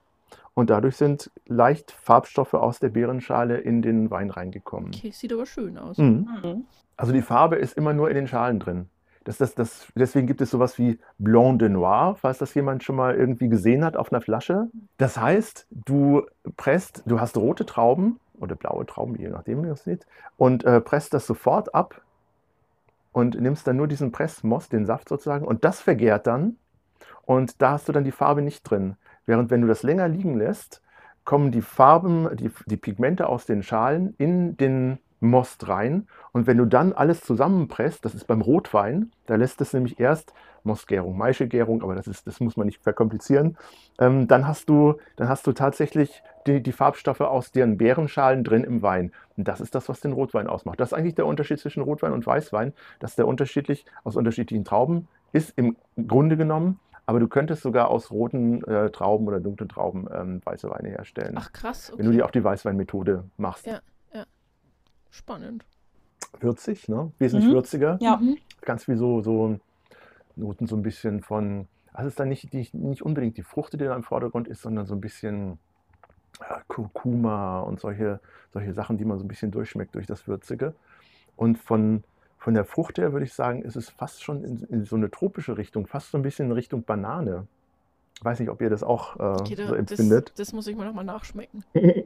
[0.54, 4.90] Und dadurch sind leicht Farbstoffe aus der Beerenschale in den Wein reingekommen.
[4.94, 5.98] Okay, sieht aber schön aus.
[5.98, 6.28] Mhm.
[6.42, 6.64] Mhm.
[6.96, 8.88] Also die Farbe ist immer nur in den Schalen drin.
[9.26, 12.94] Das, das, das, deswegen gibt es sowas wie Blanc de Noir, falls das jemand schon
[12.94, 14.68] mal irgendwie gesehen hat auf einer Flasche.
[14.98, 16.22] Das heißt, du
[16.56, 20.64] presst, du hast rote Trauben oder blaue Trauben, je nachdem, wie ihr das seht, und
[20.64, 22.02] äh, presst das sofort ab
[23.10, 26.56] und nimmst dann nur diesen Pressmost, den Saft sozusagen, und das vergärt dann.
[27.24, 28.94] Und da hast du dann die Farbe nicht drin.
[29.26, 30.82] Während wenn du das länger liegen lässt,
[31.24, 36.06] kommen die Farben, die, die Pigmente aus den Schalen in den Most rein.
[36.37, 40.35] Und wenn du dann alles zusammenpresst, das ist beim Rotwein, da lässt es nämlich erst
[40.64, 43.57] Mostgärung, Maischegärung, aber das, ist, das muss man nicht verkomplizieren,
[43.99, 48.64] ähm, dann, hast du, dann hast du tatsächlich die, die Farbstoffe aus deren Beerenschalen drin
[48.64, 49.12] im Wein.
[49.38, 50.79] Und das ist das, was den Rotwein ausmacht.
[50.79, 55.09] Das ist eigentlich der Unterschied zwischen Rotwein und Weißwein, dass der unterschiedlich aus unterschiedlichen Trauben
[55.33, 56.79] ist im Grunde genommen.
[57.07, 61.33] Aber du könntest sogar aus roten äh, Trauben oder dunklen Trauben ähm, weiße Weine herstellen,
[61.38, 61.99] Ach krass, okay.
[61.99, 63.66] wenn du die auf die Weißweinmethode machst.
[63.66, 63.81] Ja.
[65.16, 65.64] Spannend.
[66.42, 67.11] Würzig, ne?
[67.18, 67.55] wesentlich Mhm.
[67.55, 67.99] würziger.
[68.01, 68.16] Ja.
[68.16, 68.37] Mhm.
[68.62, 69.59] Ganz wie so, so
[70.37, 73.72] Noten so ein bisschen von, also es ist dann nicht, die, nicht unbedingt die Frucht,
[73.75, 75.59] die da im Vordergrund ist, sondern so ein bisschen
[76.40, 78.20] ja, Kurkuma und solche,
[78.53, 80.75] solche Sachen, die man so ein bisschen durchschmeckt durch das Würzige.
[81.37, 82.05] Und von,
[82.38, 85.11] von der Frucht her würde ich sagen, ist es fast schon in, in so eine
[85.11, 87.46] tropische Richtung, fast so ein bisschen in Richtung Banane.
[88.18, 90.33] Ich weiß nicht, ob ihr das auch äh, Okay, so da, das, empfindet.
[90.37, 91.64] das muss ich mir nochmal nachschmecken.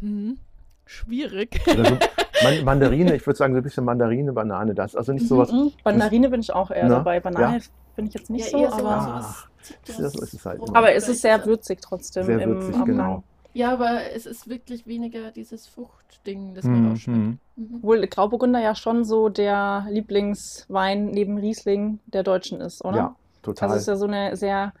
[0.00, 0.38] Hm.
[0.86, 1.60] Schwierig.
[1.66, 1.98] Oder so
[2.42, 4.96] Man Mandarine, ich würde sagen, so ein bisschen Mandarine, Banane, das.
[4.96, 5.52] Also nicht sowas.
[5.52, 5.72] Mhm.
[5.84, 7.20] Mandarine bin ich auch eher Na, dabei.
[7.20, 7.62] Banane ja.
[7.96, 10.76] bin ich jetzt nicht Ja, so, aber, Ah, Zitrus- so ist es halt immer.
[10.76, 12.24] aber es ist sehr würzig trotzdem.
[12.24, 12.86] Sehr im würzig, Abgang.
[12.86, 13.22] genau.
[13.52, 16.90] Ja, aber es ist wirklich weniger dieses Fruchtding, das man Mhm.
[16.90, 17.38] rausschmeckt.
[17.56, 17.74] Mhm.
[17.76, 22.96] Obwohl Grauburgunder ja schon so der Lieblingswein neben Riesling der Deutschen ist, oder?
[22.96, 23.68] Ja, total.
[23.70, 24.72] Also es ist ja so eine sehr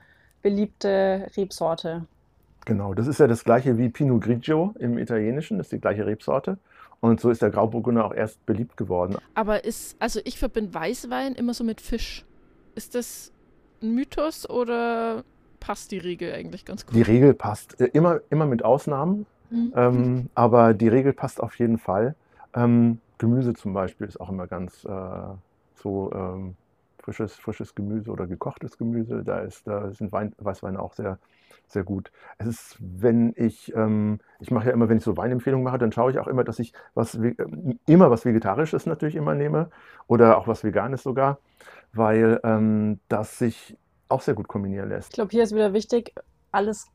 [0.42, 2.06] beliebte Rebsorte.
[2.64, 6.06] Genau, das ist ja das gleiche wie Pinot Grigio im Italienischen, das ist die gleiche
[6.06, 6.58] Rebsorte.
[7.00, 9.16] Und so ist der Grauburgunder auch erst beliebt geworden.
[9.34, 12.24] Aber ist, also ich verbinde Weißwein immer so mit Fisch.
[12.74, 13.32] Ist das
[13.82, 15.24] ein Mythos oder
[15.60, 16.94] passt die Regel eigentlich ganz gut?
[16.94, 19.72] Die Regel passt, äh, immer, immer mit Ausnahmen, Mhm.
[19.74, 22.14] ähm, aber die Regel passt auf jeden Fall.
[22.54, 24.88] Ähm, Gemüse zum Beispiel ist auch immer ganz äh,
[25.82, 26.54] so ähm,
[27.02, 29.22] frisches, frisches Gemüse oder gekochtes Gemüse.
[29.24, 31.18] Da, ist, da sind Wein, Weißweine auch sehr,
[31.66, 32.10] sehr gut.
[32.38, 35.92] Es ist, wenn ich, ähm, ich mache ja immer, wenn ich so Weinempfehlungen mache, dann
[35.92, 39.70] schaue ich auch immer, dass ich was, ähm, immer was Vegetarisches natürlich immer nehme
[40.06, 41.38] oder auch was Veganes sogar,
[41.92, 43.76] weil ähm, das sich
[44.08, 45.10] auch sehr gut kombinieren lässt.
[45.10, 46.14] Ich glaube, hier ist wieder wichtig,
[46.52, 46.88] alles,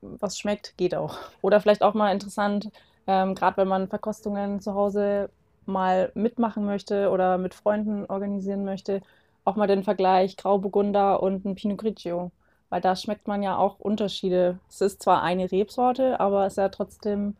[0.00, 1.18] was schmeckt, geht auch.
[1.42, 2.70] Oder vielleicht auch mal interessant,
[3.06, 5.30] ähm, gerade wenn man Verkostungen zu Hause
[5.66, 9.02] mal mitmachen möchte oder mit Freunden organisieren möchte,
[9.44, 12.30] auch mal den Vergleich Grauburgunder und ein Pinot Grigio.
[12.68, 14.58] Weil da schmeckt man ja auch Unterschiede.
[14.68, 17.34] Es ist zwar eine Rebsorte, aber es ist ja trotzdem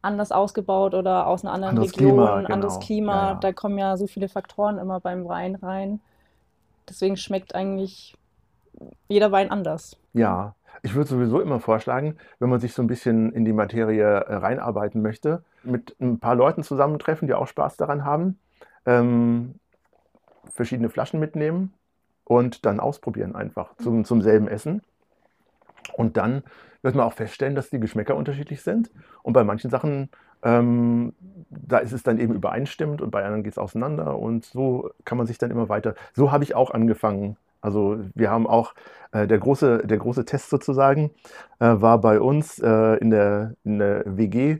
[0.00, 2.86] anders ausgebaut oder aus einer anderen Anderes Region, Klima, anderes genau.
[2.86, 3.14] Klima.
[3.14, 3.34] Ja, ja.
[3.34, 6.00] Da kommen ja so viele Faktoren immer beim Wein rein.
[6.88, 8.16] Deswegen schmeckt eigentlich
[9.08, 9.96] jeder Wein anders.
[10.12, 14.04] Ja, ich würde sowieso immer vorschlagen, wenn man sich so ein bisschen in die Materie
[14.04, 18.38] äh, reinarbeiten möchte, mit ein paar Leuten zusammentreffen, die auch Spaß daran haben,
[18.84, 19.54] ähm,
[20.52, 21.72] verschiedene Flaschen mitnehmen
[22.24, 24.82] und dann ausprobieren einfach zum, zum selben Essen.
[25.94, 26.42] Und dann
[26.82, 28.90] wird man auch feststellen, dass die Geschmäcker unterschiedlich sind.
[29.22, 30.10] Und bei manchen Sachen,
[30.42, 31.14] ähm,
[31.50, 34.18] da ist es dann eben übereinstimmend und bei anderen geht es auseinander.
[34.18, 35.94] Und so kann man sich dann immer weiter.
[36.14, 37.36] So habe ich auch angefangen.
[37.60, 38.74] Also wir haben auch
[39.12, 41.10] äh, der, große, der große Test sozusagen
[41.60, 44.58] äh, war bei uns äh, in, der, in der WG,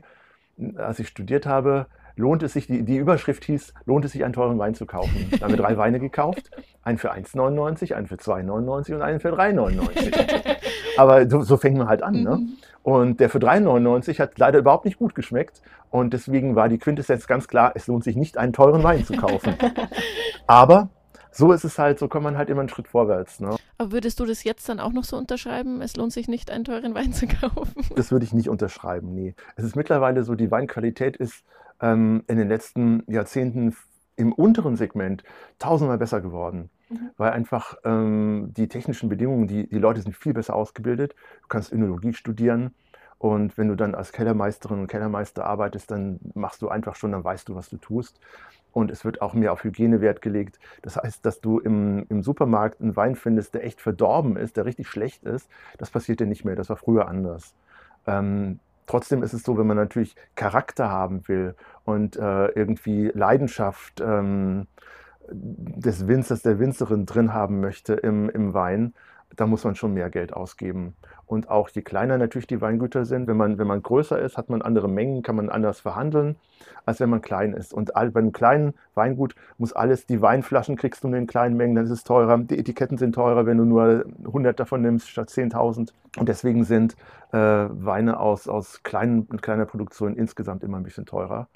[0.77, 4.33] als ich studiert habe, lohnt es sich, die, die Überschrift hieß, lohnt es sich einen
[4.33, 5.29] teuren Wein zu kaufen.
[5.39, 6.51] Da haben wir drei Weine gekauft,
[6.83, 10.57] einen für 1,99, einen für 2,99 und einen für 3,99.
[10.97, 12.21] Aber so, so fängt man halt an.
[12.21, 12.37] Ne?
[12.37, 12.57] Mhm.
[12.83, 15.61] Und der für 3,99 hat leider überhaupt nicht gut geschmeckt.
[15.89, 19.13] Und deswegen war die Quintessenz ganz klar, es lohnt sich nicht, einen teuren Wein zu
[19.13, 19.55] kaufen.
[20.47, 20.89] Aber
[21.31, 23.39] so ist es halt, so kommt man halt immer einen Schritt vorwärts.
[23.39, 23.55] Ne?
[23.77, 25.81] Aber würdest du das jetzt dann auch noch so unterschreiben?
[25.81, 27.85] Es lohnt sich nicht, einen teuren Wein zu kaufen.
[27.95, 29.33] Das würde ich nicht unterschreiben, nee.
[29.55, 31.43] Es ist mittlerweile so, die Weinqualität ist
[31.83, 33.75] ähm, in den letzten Jahrzehnten
[34.15, 35.23] im unteren Segment
[35.59, 36.69] tausendmal besser geworden.
[36.89, 37.09] Mhm.
[37.17, 41.13] Weil einfach ähm, die technischen Bedingungen, die, die Leute sind viel besser ausgebildet.
[41.41, 42.73] Du kannst Önologie studieren
[43.17, 47.23] und wenn du dann als Kellermeisterin und Kellermeister arbeitest, dann machst du einfach schon, dann
[47.23, 48.19] weißt du, was du tust.
[48.71, 50.59] Und es wird auch mehr auf Hygiene Wert gelegt.
[50.81, 54.65] Das heißt, dass du im, im Supermarkt einen Wein findest, der echt verdorben ist, der
[54.65, 56.55] richtig schlecht ist, das passiert dir nicht mehr.
[56.55, 57.53] Das war früher anders.
[58.07, 64.01] Ähm, trotzdem ist es so, wenn man natürlich Charakter haben will und äh, irgendwie Leidenschaft
[64.01, 64.67] ähm,
[65.29, 68.93] des Winzers, der Winzerin drin haben möchte im, im Wein,
[69.35, 70.95] da muss man schon mehr Geld ausgeben.
[71.25, 74.49] Und auch je kleiner natürlich die Weingüter sind, wenn man, wenn man größer ist, hat
[74.49, 76.35] man andere Mengen, kann man anders verhandeln,
[76.85, 77.73] als wenn man klein ist.
[77.73, 81.57] Und all, bei einem kleinen Weingut muss alles, die Weinflaschen kriegst du in den kleinen
[81.57, 82.37] Mengen, dann ist es teurer.
[82.37, 85.91] Die Etiketten sind teurer, wenn du nur 100 davon nimmst statt 10.000.
[86.17, 86.95] Und deswegen sind
[87.31, 91.47] äh, Weine aus, aus kleinen kleiner Produktion insgesamt immer ein bisschen teurer.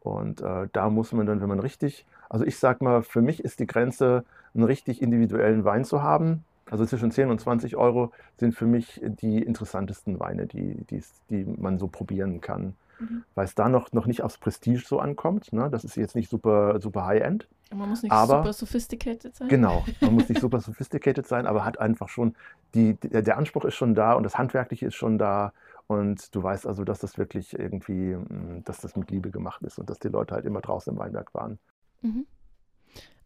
[0.00, 3.42] Und äh, da muss man dann, wenn man richtig, also ich sag mal, für mich
[3.42, 8.12] ist die Grenze, einen richtig individuellen Wein zu haben also zwischen 10 und 20 Euro
[8.36, 12.74] sind für mich die interessantesten Weine, die, die, die man so probieren kann.
[12.98, 13.24] Mhm.
[13.34, 15.52] Weil es da noch, noch nicht aufs Prestige so ankommt.
[15.52, 15.68] Ne?
[15.70, 17.48] Das ist jetzt nicht super, super High-End.
[17.74, 19.48] Man muss nicht aber, super sophisticated sein.
[19.48, 22.34] Genau, man muss nicht super sophisticated sein, aber hat einfach schon,
[22.74, 25.52] die, der, der Anspruch ist schon da und das Handwerkliche ist schon da.
[25.86, 29.78] Und du weißt also, dass das wirklich irgendwie, hm, dass das mit Liebe gemacht ist
[29.78, 31.58] und dass die Leute halt immer draußen im Weinberg waren.
[32.00, 32.26] Mhm.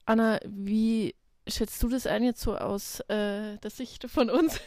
[0.07, 1.14] Anna, wie
[1.49, 4.61] schätzt du das ein jetzt so aus äh, der Sicht von uns?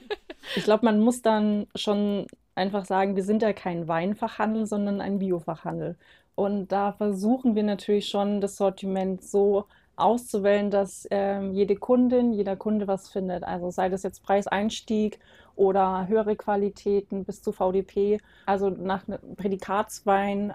[0.56, 5.18] ich glaube, man muss dann schon einfach sagen, wir sind ja kein Weinfachhandel, sondern ein
[5.18, 5.96] Biofachhandel.
[6.34, 9.66] Und da versuchen wir natürlich schon, das Sortiment so
[9.96, 13.44] auszuwählen, dass ähm, jede Kundin, jeder Kunde was findet.
[13.44, 15.20] Also sei das jetzt Preiseinstieg
[15.54, 18.18] oder höhere Qualitäten bis zu VDP.
[18.46, 19.04] Also nach
[19.36, 20.52] Prädikatswein,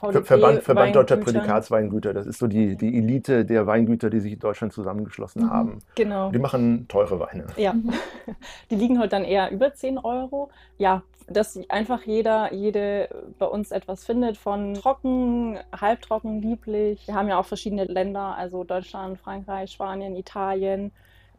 [0.00, 2.14] VDP Verband, Verband Deutscher Prädikatsweingüter.
[2.14, 5.78] Das ist so die, die Elite der Weingüter, die sich in Deutschland zusammengeschlossen mhm, haben.
[5.94, 6.30] Genau.
[6.30, 7.46] Die machen teure Weine.
[7.56, 7.74] Ja,
[8.70, 10.50] die liegen halt dann eher über 10 Euro.
[10.78, 13.08] Ja, dass einfach jeder, jede
[13.38, 17.06] bei uns etwas findet von trocken, halbtrocken, lieblich.
[17.06, 20.92] Wir haben ja auch verschiedene Länder, also Deutschland, Frankreich, Spanien, Italien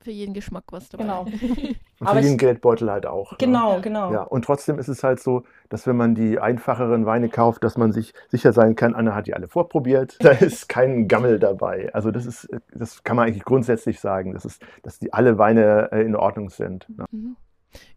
[0.04, 1.04] für jeden Geschmack was dabei.
[1.04, 1.26] Genau.
[2.00, 3.32] Und für jeden Geldbeutel halt auch.
[3.32, 3.38] Ne?
[3.40, 3.82] Genau, ne?
[3.82, 4.12] genau.
[4.12, 7.78] Ja, und trotzdem ist es halt so, dass wenn man die einfacheren Weine kauft, dass
[7.78, 10.18] man sich sicher sein kann, Anna hat die alle vorprobiert.
[10.20, 11.94] Da ist kein Gammel dabei.
[11.94, 15.92] Also das ist, das kann man eigentlich grundsätzlich sagen, dass, es, dass die alle Weine
[15.92, 16.88] äh, in Ordnung sind.
[16.90, 17.06] Ne?
[17.12, 17.36] Mhm.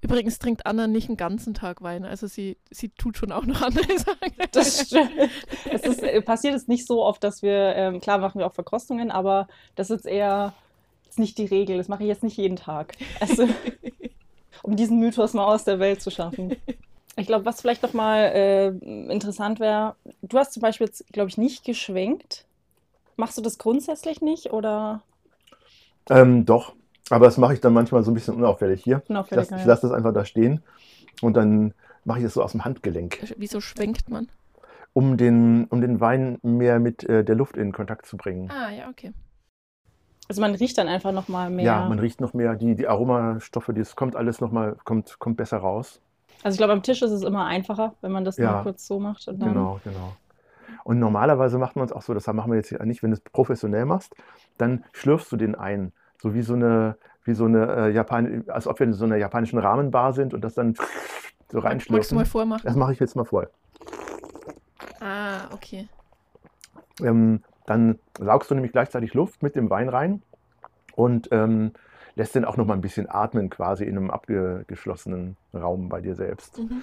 [0.00, 3.62] Übrigens trinkt Anna nicht einen ganzen Tag Wein, also sie, sie tut schon auch noch
[3.62, 4.32] andere Sachen.
[4.52, 5.10] Das stimmt.
[5.70, 8.52] Es ist, äh, passiert es nicht so oft, dass wir, ähm, klar machen wir auch
[8.52, 10.54] Verkostungen, aber das ist eher
[11.14, 11.76] ist nicht die Regel.
[11.76, 12.94] Das mache ich jetzt nicht jeden Tag.
[13.20, 13.46] Also,
[14.62, 16.56] um diesen Mythos mal aus der Welt zu schaffen.
[17.16, 18.68] Ich glaube, was vielleicht noch mal äh,
[19.12, 22.46] interessant wäre, du hast zum Beispiel jetzt, glaube ich, nicht geschwenkt.
[23.16, 25.02] Machst du das grundsätzlich nicht oder?
[26.10, 26.74] Ähm, doch,
[27.10, 29.02] aber das mache ich dann manchmal so ein bisschen unauffällig hier.
[29.08, 30.64] Unauffällig, ich lasse lass das einfach da stehen
[31.22, 31.72] und dann
[32.04, 33.32] mache ich das so aus dem Handgelenk.
[33.36, 34.28] Wieso schwenkt man?
[34.92, 38.50] Um den, um den Wein mehr mit äh, der Luft in Kontakt zu bringen.
[38.50, 39.12] Ah, ja, okay.
[40.28, 41.64] Also man riecht dann einfach noch mal mehr.
[41.64, 42.54] Ja, man riecht noch mehr.
[42.54, 46.00] Die, die Aromastoffe, das kommt alles noch mal, kommt, kommt besser raus.
[46.42, 48.86] Also ich glaube, am Tisch ist es immer einfacher, wenn man das ja, nur kurz
[48.86, 49.26] so macht.
[49.26, 50.16] genau, genau.
[50.84, 53.20] Und normalerweise macht man es auch so, das machen wir jetzt nicht, wenn du es
[53.20, 54.14] professionell machst,
[54.58, 55.92] dann schlürfst du den ein.
[56.20, 59.16] So wie so eine, wie so eine äh, Japan als ob wir in so einer
[59.16, 60.74] japanischen Rahmenbar sind und das dann
[61.50, 61.96] so reinschlürfen.
[61.96, 62.62] Magst du mal vormachen?
[62.64, 63.46] Das mache ich jetzt mal vor.
[65.00, 65.88] Ah, okay.
[67.02, 70.22] Ähm, dann saugst du nämlich gleichzeitig Luft mit dem Wein rein
[70.94, 71.72] und ähm,
[72.14, 76.14] lässt den auch noch mal ein bisschen atmen, quasi in einem abgeschlossenen Raum bei dir
[76.14, 76.58] selbst.
[76.58, 76.82] Mhm.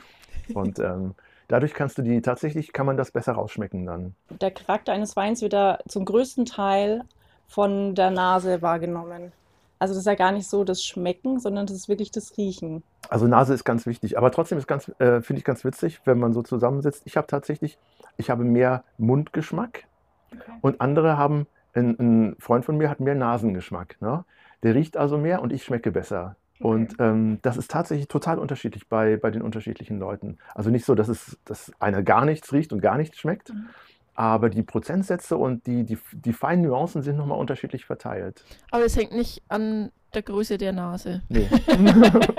[0.53, 1.15] Und ähm,
[1.47, 4.15] dadurch kannst du die tatsächlich, kann man das besser rausschmecken dann.
[4.29, 7.03] Der Charakter eines Weins wird da zum größten Teil
[7.47, 9.31] von der Nase wahrgenommen.
[9.79, 12.83] Also das ist ja gar nicht so das Schmecken, sondern das ist wirklich das Riechen.
[13.09, 16.19] Also Nase ist ganz wichtig, aber trotzdem ist ganz, äh, finde ich ganz witzig, wenn
[16.19, 17.01] man so zusammensitzt.
[17.05, 17.79] Ich habe tatsächlich,
[18.17, 19.85] ich habe mehr Mundgeschmack
[20.33, 20.51] Okay.
[20.61, 23.97] Und andere haben, ein, ein, Freund von mir hat mehr Nasengeschmack.
[24.01, 24.23] Ne?
[24.63, 26.35] Der riecht also mehr und ich schmecke besser.
[26.59, 26.67] Okay.
[26.67, 30.37] Und ähm, das ist tatsächlich total unterschiedlich bei, bei den unterschiedlichen Leuten.
[30.53, 33.69] Also nicht so, dass, es, dass einer gar nichts riecht und gar nichts schmeckt, mhm.
[34.15, 38.43] aber die Prozentsätze und die, die, die feinen Nuancen sind nochmal unterschiedlich verteilt.
[38.69, 41.23] Aber es hängt nicht an der Größe der Nase.
[41.29, 41.49] Nee.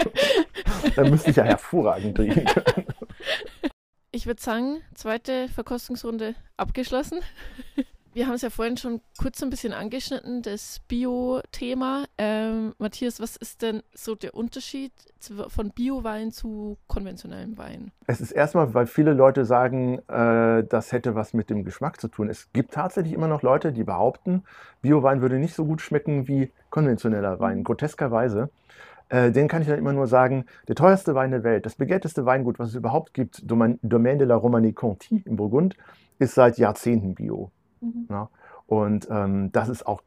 [0.97, 2.82] Dann müsste ich ja hervorragend riechen können.
[4.15, 7.21] Ich würde sagen, zweite Verkostungsrunde abgeschlossen.
[8.15, 12.05] Wir haben es ja vorhin schon kurz ein bisschen angeschnitten, das Bio-Thema.
[12.19, 14.93] Ähm, Matthias, was ist denn so der Unterschied
[15.49, 17.91] von Bio-Wein zu konventionellem Wein?
[18.07, 22.09] Es ist erstmal, weil viele Leute sagen, äh, das hätte was mit dem Geschmack zu
[22.09, 22.29] tun.
[22.29, 24.45] Es gibt tatsächlich immer noch Leute, die behaupten,
[24.83, 27.65] Bio-Wein würde nicht so gut schmecken wie konventioneller Wein, mhm.
[27.65, 28.51] groteskerweise.
[29.13, 32.25] Äh, den kann ich dann immer nur sagen, der teuerste Wein der Welt, das begehrteste
[32.25, 35.77] Weingut, was es überhaupt gibt, Domaine de la Romanie Conti im Burgund,
[36.19, 37.51] ist seit Jahrzehnten Bio.
[37.83, 38.07] Mhm.
[38.09, 38.31] Ja?
[38.67, 40.03] Und ähm, das ist auch,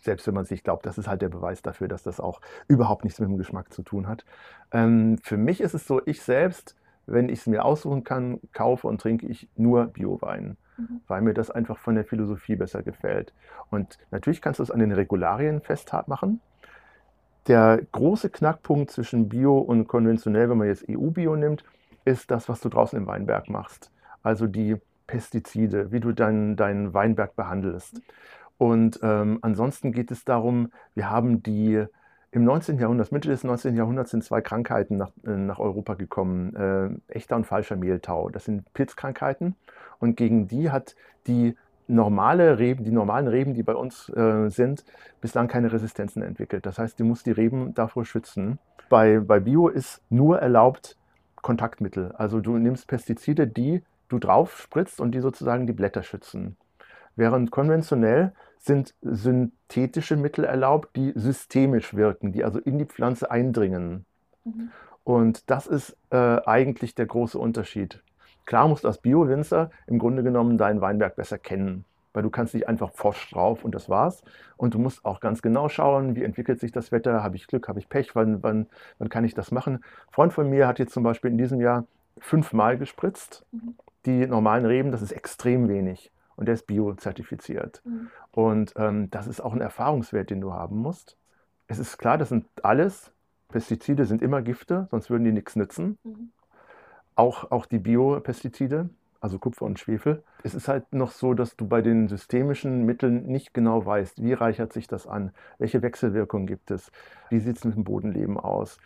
[0.00, 3.02] selbst wenn man sich glaubt, das ist halt der Beweis dafür, dass das auch überhaupt
[3.02, 4.24] nichts mit dem Geschmack zu tun hat.
[4.70, 8.88] Ähm, für mich ist es so, ich selbst wenn ich es mir aussuchen kann, kaufe
[8.88, 11.00] und trinke ich nur Biowein, mhm.
[11.06, 13.32] weil mir das einfach von der Philosophie besser gefällt.
[13.70, 16.40] Und natürlich kannst du es an den Regularien festmachen.
[17.48, 21.64] Der große Knackpunkt zwischen Bio und konventionell, wenn man jetzt EU-Bio nimmt,
[22.04, 23.92] ist das, was du draußen im Weinberg machst.
[24.22, 28.00] Also die Pestizide, wie du deinen, deinen Weinberg behandelst.
[28.58, 31.84] Und ähm, ansonsten geht es darum, wir haben die
[32.32, 32.78] im 19.
[32.78, 33.76] Jahrhundert, Mitte des 19.
[33.76, 38.28] Jahrhunderts sind zwei Krankheiten nach, äh, nach Europa gekommen, äh, echter und falscher Mehltau.
[38.28, 39.54] Das sind Pilzkrankheiten
[40.00, 41.56] und gegen die hat die
[41.88, 44.84] normale Reben, die normalen Reben, die bei uns äh, sind,
[45.20, 46.66] bislang keine Resistenzen entwickelt.
[46.66, 48.58] Das heißt, du musst die Reben davor schützen.
[48.88, 50.96] Bei, bei Bio ist nur erlaubt
[51.36, 52.12] Kontaktmittel.
[52.12, 56.56] Also du nimmst Pestizide, die du drauf spritzt und die sozusagen die Blätter schützen.
[57.16, 64.04] Während konventionell sind synthetische Mittel erlaubt, die systemisch wirken, die also in die Pflanze eindringen.
[64.44, 64.70] Mhm.
[65.04, 68.02] Und das ist äh, eigentlich der große Unterschied.
[68.46, 72.54] Klar musst du als Bio-Winzer im Grunde genommen deinen Weinberg besser kennen, weil du kannst
[72.54, 74.22] nicht einfach forsch drauf und das war's.
[74.56, 77.68] Und du musst auch ganz genau schauen, wie entwickelt sich das Wetter, habe ich Glück,
[77.68, 78.66] habe ich Pech, wann, wann,
[78.98, 79.74] wann kann ich das machen.
[79.74, 81.84] Ein Freund von mir hat jetzt zum Beispiel in diesem Jahr
[82.18, 83.44] fünfmal gespritzt.
[83.50, 83.74] Mhm.
[84.06, 86.12] Die normalen Reben, das ist extrem wenig.
[86.36, 87.82] Und der ist bio-zertifiziert.
[87.84, 88.10] Mhm.
[88.30, 91.16] Und ähm, das ist auch ein Erfahrungswert, den du haben musst.
[91.66, 93.10] Es ist klar, das sind alles,
[93.48, 95.98] Pestizide sind immer Gifte, sonst würden die nichts nützen.
[96.04, 96.30] Mhm
[97.16, 100.22] auch, auch die Biopestizide, also Kupfer und Schwefel.
[100.44, 104.34] Es ist halt noch so, dass du bei den systemischen Mitteln nicht genau weißt, wie
[104.34, 106.92] reichert sich das an, welche Wechselwirkung gibt es,
[107.30, 108.78] wie sieht es mit dem Bodenleben aus.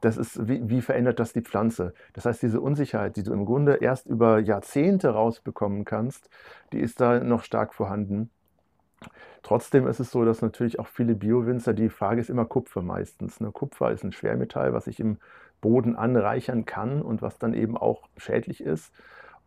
[0.00, 1.92] Das ist, wie, wie verändert das die Pflanze?
[2.12, 6.30] Das heißt, diese Unsicherheit, die du im Grunde erst über Jahrzehnte rausbekommen kannst,
[6.72, 8.30] die ist da noch stark vorhanden.
[9.42, 13.40] Trotzdem ist es so, dass natürlich auch viele Biowinzer, die Frage ist immer Kupfer meistens.
[13.40, 13.50] Ne?
[13.50, 15.18] Kupfer ist ein Schwermetall, was sich im
[15.60, 18.92] Boden anreichern kann und was dann eben auch schädlich ist.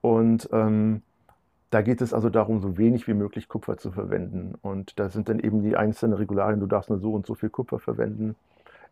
[0.02, 1.04] Und ähm,
[1.70, 4.56] da geht es also darum, so wenig wie möglich Kupfer zu verwenden.
[4.62, 7.50] Und da sind dann eben die einzelnen Regularien, du darfst nur so und so viel
[7.50, 8.36] Kupfer verwenden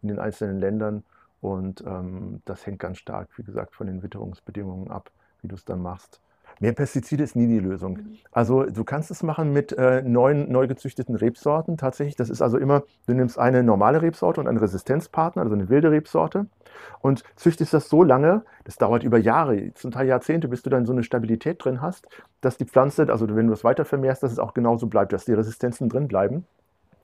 [0.01, 1.03] in den einzelnen Ländern.
[1.41, 5.65] Und ähm, das hängt ganz stark, wie gesagt, von den Witterungsbedingungen ab, wie du es
[5.65, 6.21] dann machst.
[6.59, 7.93] Mehr Pestizide ist nie die Lösung.
[7.93, 8.17] Mhm.
[8.31, 12.15] Also du kannst es machen mit äh, neuen, neu gezüchteten Rebsorten tatsächlich.
[12.15, 15.91] Das ist also immer, du nimmst eine normale Rebsorte und einen Resistenzpartner, also eine wilde
[15.91, 16.47] Rebsorte
[17.01, 20.85] und züchtest das so lange, das dauert über Jahre, zum Teil Jahrzehnte, bis du dann
[20.85, 22.07] so eine Stabilität drin hast,
[22.41, 25.25] dass die Pflanze, also wenn du es weiter vermehrst, dass es auch genauso bleibt, dass
[25.25, 26.45] die Resistenzen drin bleiben.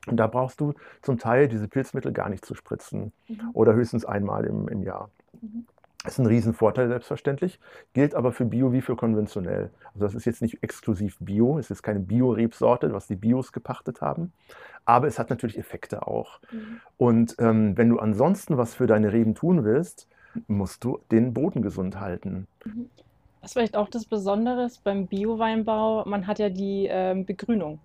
[0.08, 3.50] Und da brauchst du zum Teil diese Pilzmittel gar nicht zu spritzen mhm.
[3.54, 5.10] oder höchstens einmal im, im Jahr.
[5.42, 5.66] Mhm.
[6.06, 7.60] Das ist ein Riesenvorteil selbstverständlich,
[7.94, 9.72] gilt aber für Bio wie für konventionell.
[9.94, 14.02] Also das ist jetzt nicht exklusiv Bio, es ist keine Bio-Rebsorte, was die Bios gepachtet
[14.02, 14.32] haben,
[14.86, 16.40] aber es hat natürlich Effekte auch.
[16.52, 16.82] Mhm.
[16.98, 20.08] Und ähm, wenn du ansonsten was für deine Reben tun willst,
[20.48, 22.46] musst du den Boden gesund halten.
[22.64, 22.90] Mhm.
[23.42, 27.80] Was vielleicht auch das Besondere beim Bio-Weinbau, man hat ja die ähm, Begrünung.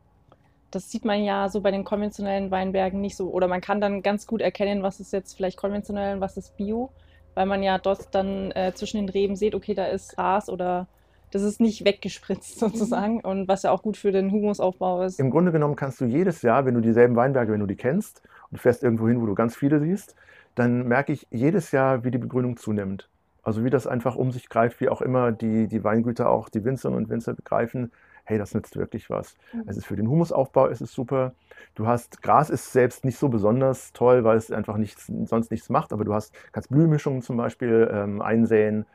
[0.70, 3.30] Das sieht man ja so bei den konventionellen Weinbergen nicht so.
[3.30, 6.56] Oder man kann dann ganz gut erkennen, was ist jetzt vielleicht konventionell und was ist
[6.58, 6.90] Bio
[7.34, 10.86] weil man ja dort dann äh, zwischen den Reben sieht, okay, da ist Gras oder
[11.30, 13.20] das ist nicht weggespritzt sozusagen mhm.
[13.20, 15.20] und was ja auch gut für den Humusaufbau ist.
[15.20, 18.22] Im Grunde genommen kannst du jedes Jahr, wenn du dieselben Weinberge, wenn du die kennst
[18.50, 20.16] und fährst irgendwo hin, wo du ganz viele siehst,
[20.54, 23.08] dann merke ich jedes Jahr, wie die Begrünung zunimmt.
[23.42, 26.64] Also wie das einfach um sich greift, wie auch immer die, die Weingüter auch, die
[26.64, 27.90] Winzerinnen und Winzer begreifen,
[28.30, 29.36] hey, das nützt wirklich was.
[29.52, 29.64] Mhm.
[29.66, 31.32] Es ist für den Humusaufbau ist es super.
[31.74, 35.68] Du hast, Gras ist selbst nicht so besonders toll, weil es einfach nichts, sonst nichts
[35.68, 38.86] macht, aber du hast, kannst Blühmischungen zum Beispiel ähm, einsäen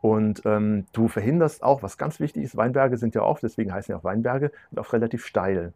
[0.00, 3.92] und ähm, du verhinderst auch, was ganz wichtig ist, Weinberge sind ja oft, deswegen heißen
[3.92, 5.72] ja auch Weinberge, und auch relativ steil.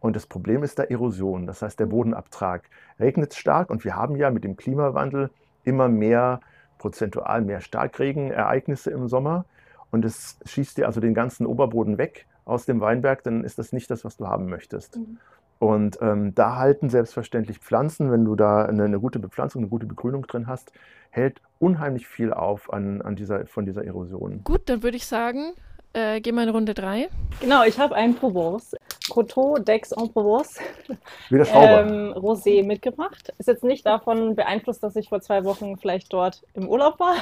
[0.00, 1.90] Und das Problem ist da Erosion, das heißt der mhm.
[1.90, 2.62] Bodenabtrag.
[2.98, 5.30] Regnet es stark und wir haben ja mit dem Klimawandel
[5.64, 6.40] immer mehr,
[6.78, 9.44] prozentual mehr Starkregenereignisse im Sommer
[9.90, 13.72] und es schießt dir also den ganzen Oberboden weg aus dem Weinberg, dann ist das
[13.72, 14.96] nicht das, was du haben möchtest.
[14.96, 15.18] Mhm.
[15.58, 19.86] Und ähm, da halten selbstverständlich Pflanzen, wenn du da eine, eine, gute Bepflanzung, eine gute
[19.86, 20.72] Begrünung drin hast,
[21.10, 24.42] hält unheimlich viel auf an, an dieser, von dieser Erosion.
[24.44, 25.54] Gut, dann würde ich sagen,
[25.94, 27.08] äh, gehen wir in Runde 3.
[27.40, 28.76] Genau, ich habe einen Provence,
[29.10, 30.60] Coteau d'Aix en Provence,
[31.28, 31.86] Wie der Schrauber.
[31.86, 33.32] Ähm, Rosé mitgebracht.
[33.38, 37.16] Ist jetzt nicht davon beeinflusst, dass ich vor zwei Wochen vielleicht dort im Urlaub war.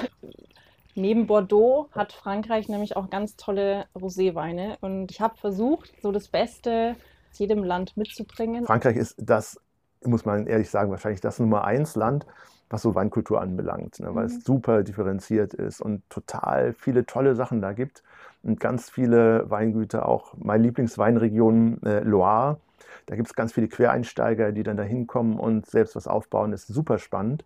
[0.97, 4.79] Neben Bordeaux hat Frankreich nämlich auch ganz tolle Roséweine.
[4.81, 6.97] Und ich habe versucht, so das Beste
[7.31, 8.65] aus jedem Land mitzubringen.
[8.65, 9.61] Frankreich ist das,
[10.03, 12.25] muss man ehrlich sagen, wahrscheinlich das Nummer eins Land,
[12.71, 14.37] was so Weinkultur anbelangt, ne, weil mhm.
[14.37, 18.03] es super differenziert ist und total viele tolle Sachen da gibt.
[18.43, 22.59] Und ganz viele Weingüter, auch meine Lieblingsweinregion äh, Loire.
[23.05, 26.53] Da gibt es ganz viele Quereinsteiger, die dann da hinkommen und selbst was aufbauen.
[26.53, 27.45] Das ist super spannend.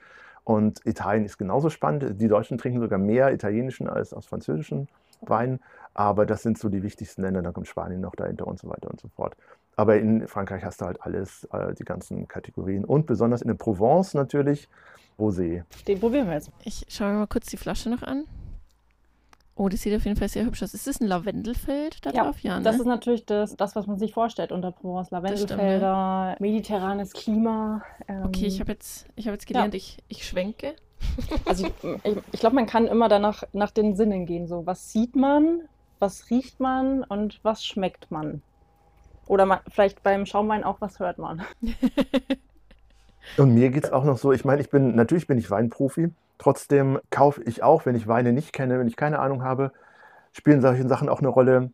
[0.50, 2.20] Und Italien ist genauso spannend.
[2.20, 4.88] Die Deutschen trinken sogar mehr italienischen als aus französischen
[5.20, 5.60] Weinen.
[5.94, 7.40] Aber das sind so die wichtigsten Länder.
[7.40, 9.36] Dann kommt Spanien noch dahinter und so weiter und so fort.
[9.76, 12.84] Aber in Frankreich hast du halt alles, äh, die ganzen Kategorien.
[12.84, 14.68] Und besonders in der Provence natürlich
[15.20, 15.62] Rosé.
[15.86, 16.50] Den probieren wir jetzt.
[16.64, 18.24] Ich schaue mir mal kurz die Flasche noch an.
[19.60, 20.72] Oh, das sieht auf jeden Fall sehr hübsch aus.
[20.72, 22.40] Ist das ein Lavendelfeld da Ja, drauf?
[22.40, 22.64] Ja, ne?
[22.64, 25.10] Das ist natürlich das, das, was man sich vorstellt unter Provence.
[25.10, 27.82] Lavendelfelder, mediterranes Klima.
[28.08, 30.76] ähm, okay, ich habe jetzt, ich hab jetzt gelernt, ich, ich schwenke.
[31.44, 31.72] Also ich,
[32.04, 34.48] ich, ich glaube, man kann immer danach nach den Sinnen gehen.
[34.48, 35.60] So, was sieht man,
[35.98, 38.40] was riecht man und was schmeckt man?
[39.26, 41.42] Oder man, vielleicht beim Schaumwein auch, was hört man?
[43.36, 46.08] Und mir geht es auch noch so, ich meine, ich bin, natürlich bin ich Weinprofi,
[46.40, 49.72] trotzdem kaufe ich auch, wenn ich Weine nicht kenne, wenn ich keine Ahnung habe,
[50.32, 51.70] spielen solche Sachen auch eine Rolle.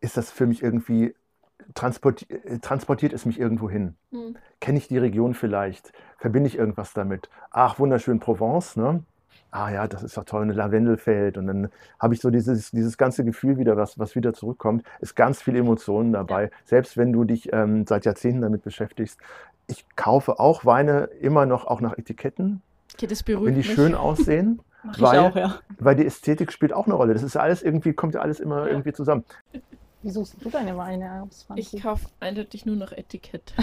[0.00, 1.14] Ist das für mich irgendwie,
[1.74, 3.96] transporti äh, transportiert es mich irgendwo hin?
[4.12, 4.36] Hm.
[4.60, 5.92] Kenne ich die Region vielleicht?
[6.16, 7.28] Verbinde ich irgendwas damit?
[7.50, 9.04] Ach, wunderschön Provence, ne?
[9.50, 11.36] Ah ja, das ist doch toll, ein Lavendelfeld.
[11.36, 14.84] Und dann habe ich so dieses, dieses ganze Gefühl wieder, was, was wieder zurückkommt.
[15.00, 16.50] Ist ganz viel Emotionen dabei.
[16.64, 19.20] Selbst wenn du dich ähm, seit Jahrzehnten damit beschäftigst.
[19.66, 22.62] Ich kaufe auch Weine immer noch auch nach Etiketten,
[22.94, 23.74] Okay, das beruhigt wenn die mich.
[23.76, 24.60] schön aussehen.
[24.82, 25.58] Mach ich Weil- auch, ja.
[25.78, 27.12] Weil die Ästhetik spielt auch eine Rolle.
[27.14, 29.24] Das ist alles irgendwie, kommt ja alles immer irgendwie zusammen.
[30.02, 31.46] Wie suchst du deine Weine aus?
[31.56, 33.52] Ich kaufe eindeutig nur noch Etikett.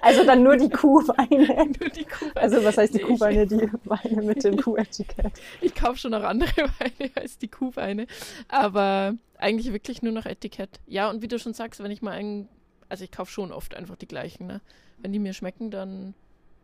[0.00, 1.46] Also dann nur die Kuhweine.
[1.78, 2.36] nur die Kuhweine.
[2.36, 3.46] Also was heißt die Nee, Kuhweine?
[3.46, 5.32] Die Weine mit dem Kuhetikett.
[5.60, 8.06] Ich kaufe schon noch andere Weine als die Kuhweine.
[8.48, 10.80] Aber eigentlich wirklich nur noch Etikett.
[10.86, 12.48] Ja, und wie du schon sagst, wenn ich mal einen.
[12.88, 14.60] Also ich kaufe schon oft einfach die gleichen, ne?
[14.98, 16.14] Wenn die mir schmecken, dann,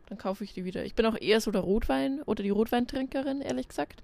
[0.09, 0.84] dann kaufe ich die wieder.
[0.84, 4.02] Ich bin auch eher so der Rotwein oder die Rotweintrinkerin, ehrlich gesagt.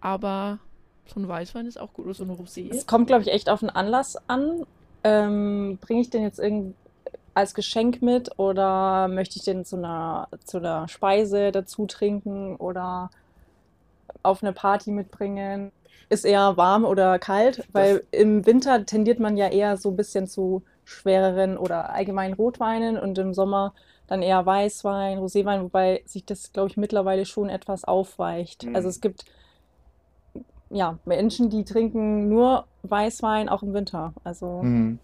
[0.00, 0.58] Aber
[1.06, 2.06] so ein Weißwein ist auch gut.
[2.06, 2.70] Oder so ein Rosé.
[2.70, 4.66] Es kommt, glaube ich, echt auf den Anlass an.
[5.04, 6.74] Ähm, Bringe ich den jetzt irgend
[7.34, 13.10] als Geschenk mit oder möchte ich den zu einer, zu einer Speise dazu trinken oder
[14.22, 15.72] auf eine Party mitbringen?
[16.08, 17.68] Ist eher warm oder kalt?
[17.72, 22.98] Weil im Winter tendiert man ja eher so ein bisschen zu schwereren oder allgemein Rotweinen
[22.98, 23.74] und im Sommer
[24.08, 28.64] dann eher Weißwein, Roséwein, wobei sich das, glaube ich, mittlerweile schon etwas aufweicht.
[28.64, 28.74] Mhm.
[28.74, 29.24] Also es gibt
[30.70, 34.12] ja, Menschen, die trinken nur Weißwein auch im Winter.
[34.24, 34.98] Also, Mhm.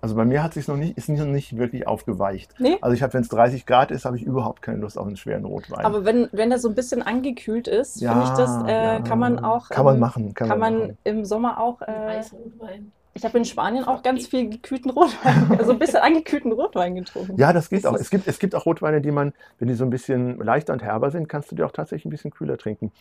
[0.00, 2.54] Also bei mir hat sich noch nicht, ist noch nicht wirklich aufgeweicht.
[2.58, 2.76] nee.
[2.82, 5.16] Also ich habe, wenn es 30 Grad ist, habe ich überhaupt keine Lust auf einen
[5.16, 5.82] schweren Rotwein.
[5.82, 9.00] Aber wenn, wenn der so ein bisschen angekühlt ist, finde ich das, äh, ja.
[9.00, 9.70] kann man auch.
[9.70, 10.34] Kann man machen.
[10.34, 10.98] Kann, Kann man machen.
[11.04, 11.80] im Sommer auch.
[11.80, 12.92] Äh, Weißrotwein.
[13.14, 17.36] Ich habe in Spanien auch ganz viel gekühlten Rotwein, also ein bisschen angekühlten Rotwein getrunken.
[17.36, 17.96] Ja, das geht Das auch.
[17.98, 20.82] Es gibt, es gibt auch Rotweine, die man, wenn die so ein bisschen leichter und
[20.82, 22.92] herber sind, kannst du die auch tatsächlich ein bisschen kühler trinken.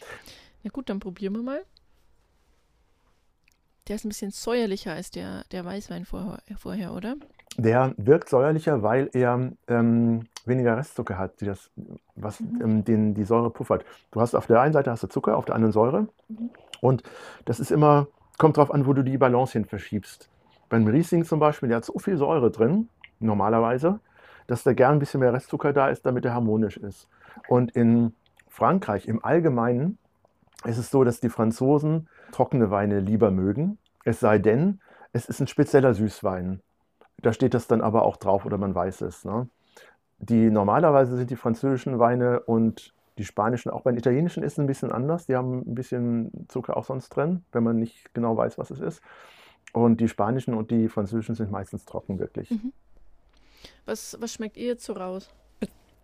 [0.62, 1.62] Ja gut, dann probieren wir mal.
[3.88, 7.16] Der ist ein bisschen säuerlicher als der, der Weißwein vorher, vorher, oder?
[7.58, 11.70] Der wirkt säuerlicher, weil er ähm, weniger Restzucker hat, die das,
[12.16, 12.62] was Mhm.
[12.62, 13.84] ähm, den, die Säure puffert.
[14.12, 16.08] Du hast auf der einen Seite hast du Zucker, auf der anderen Säure.
[16.30, 16.50] Mhm.
[16.80, 17.04] Und
[17.46, 18.08] das ist immer,
[18.38, 20.30] kommt drauf an, wo du die Balance hin verschiebst.
[20.70, 24.00] Beim Riesling zum Beispiel, der hat so viel Säure drin, normalerweise,
[24.48, 27.08] dass da gern ein bisschen mehr Restzucker da ist, damit er harmonisch ist.
[27.48, 28.14] Und in
[28.48, 29.98] Frankreich im Allgemeinen
[30.66, 33.78] ist es so, dass die Franzosen trockene Weine lieber mögen.
[34.04, 34.80] Es sei denn,
[35.12, 36.62] es ist ein spezieller Süßwein.
[37.22, 39.24] Da steht das dann aber auch drauf oder man weiß es.
[39.26, 39.48] Ne?
[40.20, 44.60] Die normalerweise sind die französischen Weine und die spanischen, auch bei den italienischen ist es
[44.60, 45.26] ein bisschen anders.
[45.28, 48.80] Die haben ein bisschen Zucker auch sonst drin, wenn man nicht genau weiß, was es
[48.80, 49.02] ist.
[49.72, 52.50] Und die spanischen und die französischen sind meistens trocken, wirklich.
[52.52, 52.74] Mhm.
[53.86, 55.30] Was, was schmeckt ihr jetzt so raus?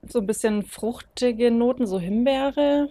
[0.08, 2.90] So ein bisschen fruchtige Noten, so Himbeere.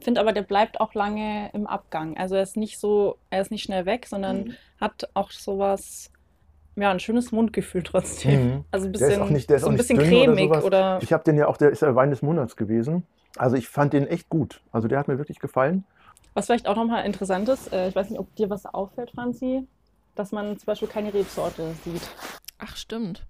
[0.00, 2.16] Finde aber, der bleibt auch lange im Abgang.
[2.18, 4.54] Also er ist nicht so, er ist nicht schnell weg, sondern Mhm.
[4.80, 6.10] hat auch sowas,
[6.76, 8.48] ja, ein schönes Mundgefühl trotzdem.
[8.56, 8.64] Mhm.
[8.70, 10.64] Also ein Der ist bisschen, auch nicht- der ist so ein bisschen oder cremig sowas.
[10.64, 13.06] oder, Ich habe den ja auch, der ist der Wein des Monats gewesen.
[13.36, 14.60] Also ich fand den echt gut.
[14.72, 15.84] Also der hat mir wirklich gefallen.
[16.34, 19.66] was vielleicht auch nochmal interessant ist, äh, ich weiß nicht, ob dir was auffällt, Franzi,
[20.16, 22.02] dass man zum Beispiel keine Rebsorte sieht.
[22.58, 23.26] Ach, stimmt.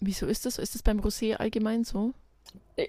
[0.00, 0.62] Wieso ist das so?
[0.62, 2.12] Ist das beim Rosé allgemein so?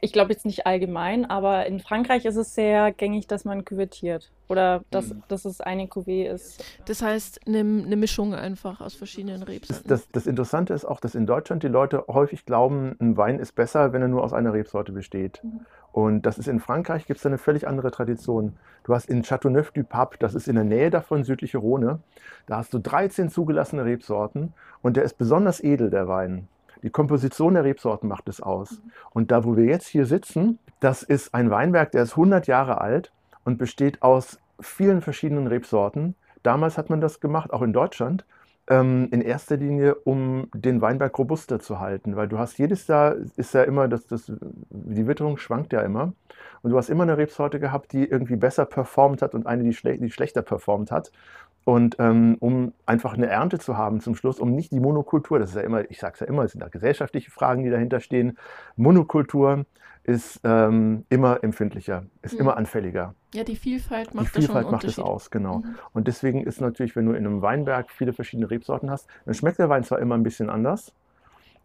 [0.02, 4.32] Ich glaube jetzt nicht allgemein, aber in Frankreich ist es sehr gängig, dass man küvettiert.
[4.48, 5.24] Oder dass, Mhm.
[5.28, 6.64] dass es eine Cuvée ist.
[6.86, 9.88] Das heißt, eine, eine Mischung einfach aus verschiedenen Das, Rebsorten.
[9.90, 13.56] das, das Interessante ist auch, dass in Deutschland die Leute häufig glauben, ein Wein ist
[13.56, 15.42] besser, wenn er nur aus einer Rebsorte besteht.
[15.44, 15.66] Mhm.
[15.92, 18.56] Und das ist in Frankreich, gibt es eine völlig andere Tradition.
[18.86, 22.00] Du hast in Châteauneuf-du-Pape, das ist in der Nähe davon, südliche Rhone,
[22.48, 26.48] da hast du 13 zugelassene Rebsorten und der ist besonders edel, der Wein.
[26.84, 28.82] Die Komposition der Rebsorten macht es aus.
[29.12, 32.82] Und da, wo wir jetzt hier sitzen, das ist ein Weinberg, der ist 100 Jahre
[32.82, 33.12] alt
[33.46, 36.16] und besteht aus vielen verschiedenen Rebsorten.
[36.44, 38.26] Damals hat man das gemacht, auch in Deutschland.
[38.68, 43.16] ähm, in erster Linie, um den Weinberg robuster zu halten, weil du hast jedes Jahr
[43.36, 44.32] ist ja immer, das, das,
[44.70, 46.14] die Witterung schwankt ja immer
[46.62, 49.74] und du hast immer eine Rebsorte gehabt, die irgendwie besser performt hat und eine, die,
[49.74, 51.12] schle die schlechter performt hat.
[51.66, 55.52] Und ähm, um einfach eine Ernte zu haben zum Schluss, um nicht die Monokultur, das
[55.52, 58.02] ist ja immer, ich sage es ja immer, es sind da gesellschaftliche Fragen, die dahinter
[58.02, 58.38] stehen.
[58.76, 59.66] Monokultur
[60.04, 62.42] ist ähm, immer empfindlicher, ist mhm.
[62.42, 63.16] immer anfälliger.
[63.34, 65.60] Ja, die Vielfalt macht Die Vielfalt macht es aus, genau.
[65.60, 65.76] Mhm.
[65.94, 69.60] Und deswegen ist natürlich, wenn du in einem Weinberg viele verschiedene Rebsorten hast, dann schmeckt
[69.60, 70.94] der Wein zwar immer ein bisschen anders,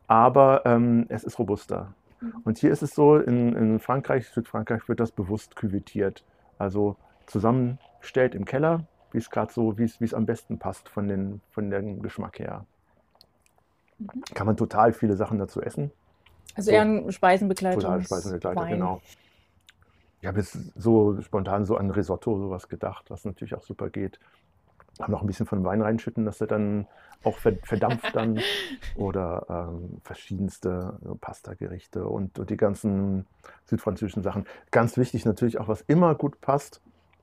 [0.07, 1.94] aber ähm, es ist robuster.
[2.20, 2.32] Mhm.
[2.44, 6.24] Und hier ist es so, in, in Frankreich, Südfrankreich wird das bewusst küvetiert.
[6.59, 6.96] Also
[7.26, 11.71] zusammengestellt im Keller, wie es gerade so, wie es am besten passt von, den, von
[11.71, 12.65] dem Geschmack her.
[13.99, 14.23] Mhm.
[14.35, 15.91] Kann man total viele Sachen dazu essen.
[16.55, 17.83] Also so, eher ein Speisenbegleitung.
[17.83, 19.01] Total Speisenbegleiter, genau.
[20.21, 24.19] Ich habe jetzt so spontan so an Risotto sowas gedacht, was natürlich auch super geht.
[25.07, 26.89] Noch ein bisschen von Wein reinschütten, dass er dann
[27.23, 28.41] auch verdampft dann.
[28.97, 33.27] Oder ähm, verschiedenste Pasta-Gerichte und, und die ganzen
[33.67, 34.45] südfranzösischen Sachen.
[34.73, 36.81] Ganz wichtig natürlich auch, was immer gut passt,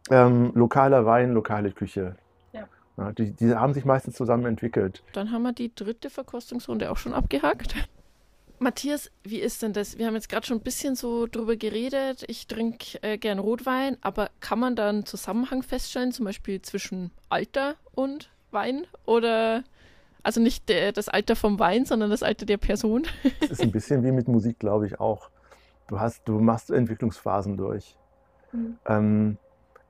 [0.10, 2.16] ähm, lokaler Wein, lokale Küche.
[2.54, 2.68] Ja.
[2.98, 5.04] Ja, die, die haben sich meistens zusammen entwickelt.
[5.14, 7.76] Dann haben wir die dritte Verkostungsrunde auch schon abgehakt.
[8.60, 9.98] Matthias, wie ist denn das?
[9.98, 12.24] Wir haben jetzt gerade schon ein bisschen so drüber geredet.
[12.28, 17.12] Ich trinke äh, gern Rotwein, aber kann man da einen Zusammenhang feststellen, zum Beispiel zwischen
[17.28, 18.88] Alter und Wein?
[19.06, 19.64] Oder
[20.24, 23.04] also nicht der, das Alter vom Wein, sondern das Alter der Person?
[23.42, 25.30] Das ist ein bisschen wie mit Musik, glaube ich, auch.
[25.88, 27.96] Du hast, du machst Entwicklungsphasen durch.
[28.54, 28.78] Mhm.
[28.88, 29.38] Ähm,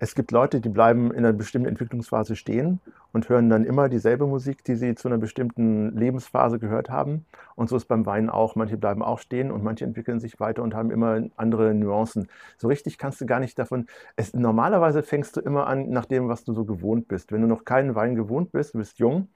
[0.05, 2.79] es gibt Leute, die bleiben in einer bestimmten Entwicklungsphase stehen
[3.11, 7.25] und hören dann immer dieselbe Musik, die sie zu einer bestimmten Lebensphase gehört haben.
[7.55, 8.55] Und so ist beim Wein auch.
[8.55, 12.27] Manche bleiben auch stehen und manche entwickeln sich weiter und haben immer andere Nuancen.
[12.55, 13.87] So richtig kannst du gar nicht davon.
[14.15, 17.31] Es, normalerweise fängst du immer an nach dem, was du so gewohnt bist.
[17.31, 19.27] Wenn du noch keinen Wein gewohnt bist, du bist jung,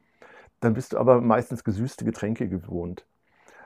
[0.60, 3.08] dann bist du aber meistens gesüßte Getränke gewohnt.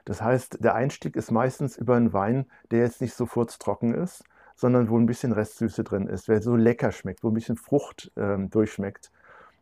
[0.05, 4.23] Das heißt, der Einstieg ist meistens über einen Wein, der jetzt nicht so furztrocken ist,
[4.55, 8.11] sondern wo ein bisschen Restsüße drin ist, der so lecker schmeckt, wo ein bisschen Frucht
[8.15, 9.11] ähm, durchschmeckt.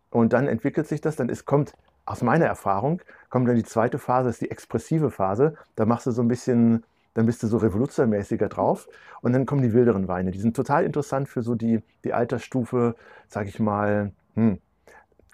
[0.09, 1.73] Und dann entwickelt sich das, dann ist, kommt
[2.05, 5.55] aus meiner Erfahrung, kommt dann die zweite Phase, ist die expressive Phase.
[5.75, 6.83] Da machst du so ein bisschen,
[7.13, 8.87] dann bist du so revoluzermäßiger drauf.
[9.21, 10.31] Und dann kommen die wilderen Weine.
[10.31, 12.95] Die sind total interessant für so die, die Altersstufe,
[13.27, 14.59] sag ich mal, hm,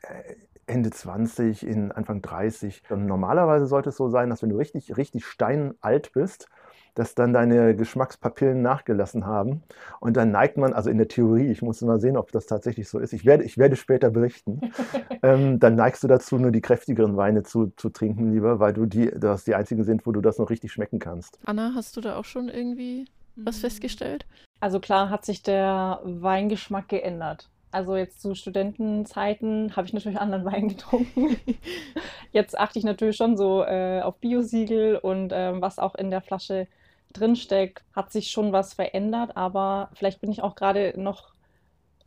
[0.03, 0.35] äh,
[0.67, 2.83] Ende 20, in Anfang 30.
[2.89, 6.49] Und normalerweise sollte es so sein, dass wenn du richtig, richtig steinalt bist,
[6.97, 9.61] dass dann deine Geschmackspapillen nachgelassen haben.
[9.99, 12.89] Und dann neigt man, also in der Theorie, ich muss mal sehen, ob das tatsächlich
[12.89, 14.61] so ist, ich werde, ich werde später berichten,
[15.23, 18.85] ähm, dann neigst du dazu, nur die kräftigeren Weine zu, zu trinken lieber, weil du
[18.85, 21.39] die, das die einzigen sind, wo du das noch richtig schmecken kannst.
[21.45, 23.61] Anna, hast du da auch schon irgendwie was mhm.
[23.61, 24.25] festgestellt?
[24.59, 27.49] Also klar hat sich der Weingeschmack geändert.
[27.71, 31.37] Also jetzt zu Studentenzeiten habe ich natürlich anderen Wein getrunken.
[32.31, 36.21] Jetzt achte ich natürlich schon so äh, auf Biosiegel und äh, was auch in der
[36.21, 36.67] Flasche
[37.13, 41.33] drinsteckt, hat sich schon was verändert, aber vielleicht bin ich auch gerade noch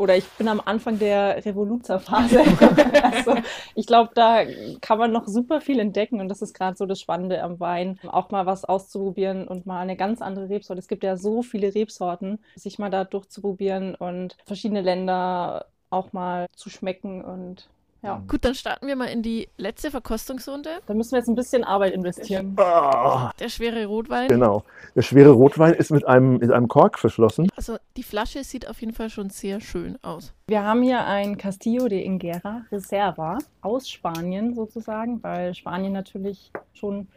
[0.00, 2.40] oder ich bin am Anfang der Revoluzerphase.
[3.02, 3.34] also
[3.74, 4.44] ich glaube, da
[4.80, 8.00] kann man noch super viel entdecken und das ist gerade so das Spannende am Wein,
[8.08, 10.80] auch mal was auszuprobieren und mal eine ganz andere Rebsorte.
[10.80, 16.46] Es gibt ja so viele Rebsorten, sich mal da durchzuprobieren und verschiedene Länder auch mal
[16.56, 17.68] zu schmecken und
[18.02, 18.22] ja.
[18.26, 20.80] Gut, dann starten wir mal in die letzte Verkostungsrunde.
[20.86, 22.56] Da müssen wir jetzt ein bisschen Arbeit investieren.
[22.58, 23.28] Oh.
[23.38, 24.28] Der schwere Rotwein.
[24.28, 24.64] Genau.
[24.94, 27.48] Der schwere Rotwein ist mit einem, mit einem Kork verschlossen.
[27.56, 30.32] Also die Flasche sieht auf jeden Fall schon sehr schön aus.
[30.46, 37.08] Wir haben hier ein Castillo de Ingera Reserva aus Spanien sozusagen, weil Spanien natürlich schon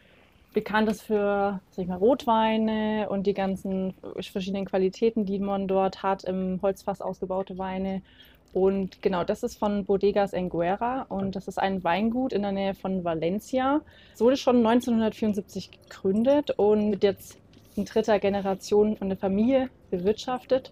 [0.53, 6.03] bekannt ist für sag ich mal, Rotweine und die ganzen verschiedenen Qualitäten, die man dort
[6.03, 8.01] hat, im Holzfass ausgebaute Weine.
[8.53, 12.75] Und genau, das ist von Bodegas Enguera und das ist ein Weingut in der Nähe
[12.75, 13.81] von Valencia.
[14.13, 17.37] Es wurde schon 1974 gegründet und wird jetzt
[17.75, 20.71] in dritter Generation von der Familie bewirtschaftet.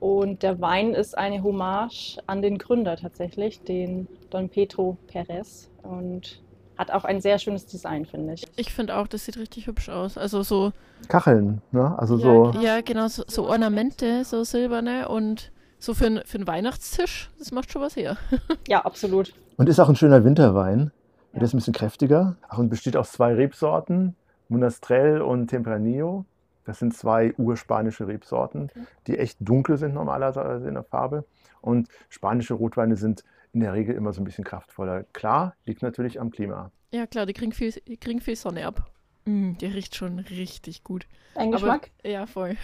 [0.00, 5.70] Und der Wein ist eine Hommage an den Gründer tatsächlich, den Don Pedro Perez.
[5.84, 6.42] Und
[6.76, 8.44] hat auch ein sehr schönes Design, finde ich.
[8.56, 10.18] Ich finde auch, das sieht richtig hübsch aus.
[10.18, 10.72] Also so.
[11.06, 11.96] Kacheln, ne?
[11.96, 12.60] Also ja, so.
[12.60, 15.51] Ja, genau, so, so Ornamente, so silberne und
[15.82, 18.16] so für, ein, für einen Weihnachtstisch, das macht schon was her.
[18.68, 19.34] ja, absolut.
[19.56, 20.92] Und ist auch ein schöner Winterwein.
[21.32, 21.40] Ja.
[21.40, 24.14] Der ist ein bisschen kräftiger Ach, und besteht aus zwei Rebsorten,
[24.48, 26.24] Monastrell und Tempranillo.
[26.64, 28.86] Das sind zwei urspanische Rebsorten, okay.
[29.08, 31.24] die echt dunkel sind normalerweise in der Farbe.
[31.60, 35.04] Und spanische Rotweine sind in der Regel immer so ein bisschen kraftvoller.
[35.12, 36.70] Klar, liegt natürlich am Klima.
[36.92, 38.88] Ja, klar, die kriegen viel, die kriegen viel Sonne ab.
[39.24, 41.06] Mm, der riecht schon richtig gut.
[41.34, 41.90] Dein Geschmack?
[42.00, 42.56] Aber, ja, voll.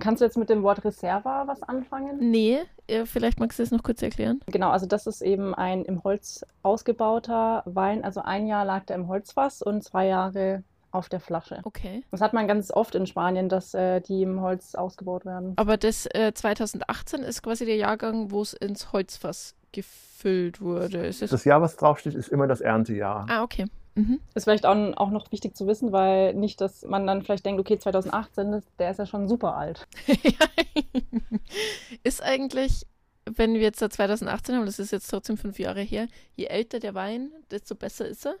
[0.00, 2.30] Kannst du jetzt mit dem Wort Reserva was anfangen?
[2.30, 4.40] Nee, äh, vielleicht magst du das noch kurz erklären.
[4.46, 8.04] Genau, also das ist eben ein im Holz ausgebauter Wein.
[8.04, 11.60] Also ein Jahr lag der im Holzfass und zwei Jahre auf der Flasche.
[11.64, 12.02] Okay.
[12.12, 15.52] Das hat man ganz oft in Spanien, dass äh, die im Holz ausgebaut werden.
[15.56, 21.06] Aber das äh, 2018 ist quasi der Jahrgang, wo es ins Holzfass gefüllt wurde.
[21.06, 23.26] Ist das, Das Jahr, was draufsteht, ist immer das Erntejahr.
[23.28, 23.66] ah, okay.
[23.98, 24.20] Mhm.
[24.36, 27.60] Ist vielleicht auch, auch noch wichtig zu wissen, weil nicht, dass man dann vielleicht denkt,
[27.60, 29.88] okay, 2018, das- der ist ja schon super alt.
[32.04, 32.86] ist eigentlich,
[33.26, 36.78] wenn wir jetzt da 2018 haben, das ist jetzt trotzdem fünf Jahre her, je älter
[36.78, 38.36] der Wein, desto besser ist er?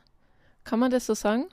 [0.62, 1.46] Kann man das so sagen?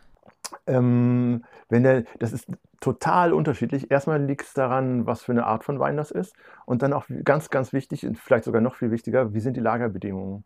[0.67, 2.47] Ähm, wenn der, das ist
[2.81, 3.89] total unterschiedlich.
[3.89, 6.35] Erstmal liegt es daran, was für eine Art von Wein das ist.
[6.67, 9.61] Und dann auch ganz, ganz wichtig und vielleicht sogar noch viel wichtiger, wie sind die
[9.61, 10.43] Lagerbedingungen?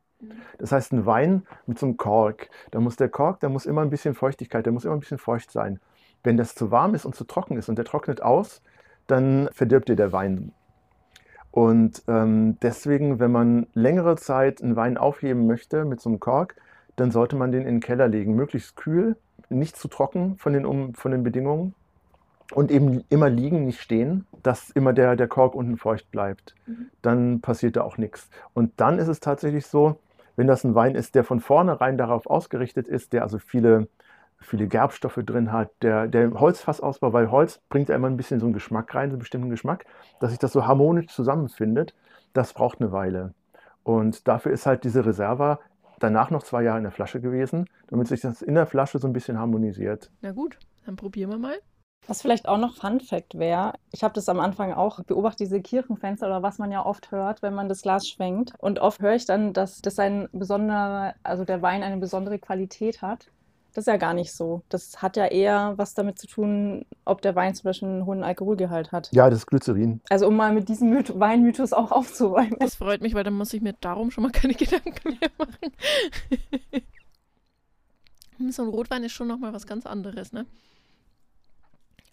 [0.58, 3.82] Das heißt, ein Wein mit so einem Kork, da muss der Kork, da muss immer
[3.82, 5.80] ein bisschen Feuchtigkeit, der muss immer ein bisschen feucht sein.
[6.24, 8.62] Wenn das zu warm ist und zu trocken ist und der trocknet aus,
[9.08, 10.52] dann verdirbt dir der Wein.
[11.52, 16.56] Und ähm, deswegen, wenn man längere Zeit einen Wein aufheben möchte mit so einem Kork,
[16.96, 19.16] dann sollte man den in den Keller legen, möglichst kühl,
[19.50, 21.74] nicht zu trocken von den, um, von den Bedingungen
[22.54, 26.56] und eben immer liegen, nicht stehen, dass immer der, der Kork unten feucht bleibt.
[26.68, 26.90] Mhm.
[27.02, 28.30] Dann passiert da auch nichts.
[28.54, 29.98] Und dann ist es tatsächlich so,
[30.40, 33.90] wenn das ein Wein ist, der von vornherein darauf ausgerichtet ist, der also viele,
[34.40, 38.46] viele Gerbstoffe drin hat, der, der Holzfassausbau, weil Holz bringt ja immer ein bisschen so
[38.46, 39.84] einen Geschmack rein, so einen bestimmten Geschmack,
[40.22, 41.94] dass sich das so harmonisch zusammenfindet,
[42.32, 43.34] das braucht eine Weile.
[43.84, 45.60] Und dafür ist halt diese Reserva
[46.00, 49.08] danach noch zwei Jahre in der Flasche gewesen, damit sich das in der Flasche so
[49.08, 50.10] ein bisschen harmonisiert.
[50.22, 51.58] Na gut, dann probieren wir mal.
[52.08, 55.62] Was vielleicht auch noch Fun Fact wäre, ich habe das am Anfang auch beobachtet, diese
[55.62, 58.54] Kirchenfenster oder was man ja oft hört, wenn man das Glas schwenkt.
[58.58, 63.02] Und oft höre ich dann, dass das ein besonderer, also der Wein eine besondere Qualität
[63.02, 63.28] hat.
[63.74, 64.64] Das ist ja gar nicht so.
[64.70, 68.24] Das hat ja eher was damit zu tun, ob der Wein zum Beispiel einen hohen
[68.24, 69.10] Alkoholgehalt hat.
[69.14, 70.02] Ja, das ist Glycerin.
[70.10, 72.58] Also um mal mit diesem Myth Weinmythos auch aufzuräumen.
[72.60, 76.82] Das freut mich, weil dann muss ich mir darum schon mal keine Gedanken mehr machen.
[78.38, 80.47] Hm, so ein Rotwein ist schon nochmal was ganz anderes, ne?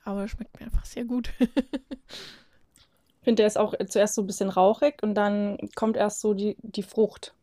[0.07, 1.33] Aber er schmeckt mir einfach sehr gut.
[3.21, 6.33] Ich finde, der ist auch zuerst so ein bisschen rauchig und dann kommt erst so
[6.33, 7.35] die, die Frucht.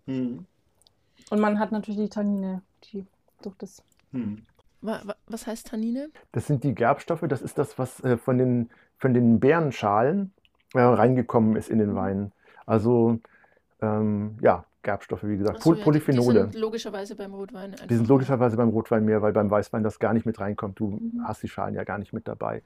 [1.29, 3.05] Und man hat natürlich die Tannine, die
[3.41, 3.83] durch das.
[4.81, 6.09] Wa- Was heißt Tannine?
[6.31, 10.31] Das sind die Gerbstoffe, das ist das, was äh, von den, von den Beerenschalen
[10.73, 12.31] äh, reingekommen ist in den Wein.
[12.65, 13.19] Also,
[13.81, 16.33] ähm, ja, Gerbstoffe, wie gesagt, so, ja, Polyphenole.
[16.45, 17.75] Die sind logischerweise beim Rotwein.
[17.89, 20.79] Die sind logischerweise beim Rotwein mehr, weil beim Weißwein das gar nicht mit reinkommt.
[20.79, 21.23] Du Mhm.
[21.25, 22.61] hast die Schalen ja gar nicht mit dabei.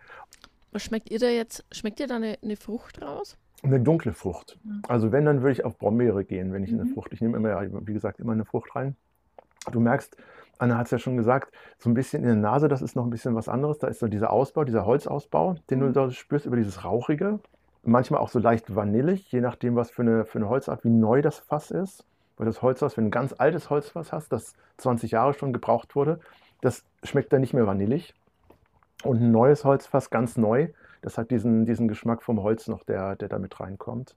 [0.72, 1.64] Was schmeckt ihr da jetzt?
[1.72, 3.38] Schmeckt ihr da eine, eine Frucht raus?
[3.64, 4.60] Eine dunkle Frucht.
[4.64, 4.82] Mhm.
[4.88, 6.94] Also wenn, dann würde ich auf Brombeere gehen, wenn ich eine Mhm.
[6.94, 7.14] Frucht.
[7.14, 8.96] Ich nehme immer, wie gesagt, immer eine Frucht rein.
[9.72, 10.16] Du merkst,
[10.60, 13.04] Anna hat es ja schon gesagt, so ein bisschen in der Nase, das ist noch
[13.06, 13.78] ein bisschen was anderes.
[13.78, 15.94] Da ist so dieser Ausbau, dieser Holzausbau, den du Mhm.
[15.94, 17.40] da spürst über dieses Rauchige.
[17.88, 21.22] Manchmal auch so leicht vanillig, je nachdem, was für eine, für eine Holzart, wie neu
[21.22, 22.04] das Fass ist.
[22.36, 25.96] Weil das Holzfass, wenn du ein ganz altes Holzfass hast, das 20 Jahre schon gebraucht
[25.96, 26.20] wurde,
[26.60, 28.14] das schmeckt dann nicht mehr vanillig.
[29.04, 30.68] Und ein neues Holzfass, ganz neu,
[31.02, 34.16] das hat diesen, diesen Geschmack vom Holz noch, der, der da mit reinkommt.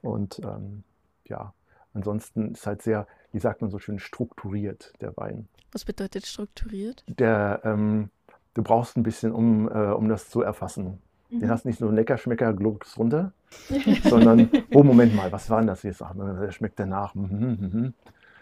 [0.00, 0.82] Und ähm,
[1.26, 1.52] ja,
[1.92, 5.46] ansonsten ist halt sehr, wie sagt man so schön, strukturiert, der Wein.
[5.72, 7.04] Was bedeutet strukturiert?
[7.06, 8.08] Der, ähm,
[8.54, 11.02] du brauchst ein bisschen, um, äh, um das zu erfassen.
[11.30, 11.40] Mhm.
[11.40, 13.32] Den hast nicht nur lecker Schmecker, glucks runter,
[14.04, 16.02] sondern, oh, Moment mal, was war denn das jetzt?
[16.02, 17.14] Ach, der schmeckt danach.
[17.14, 17.94] Mhm, mhm, mhm.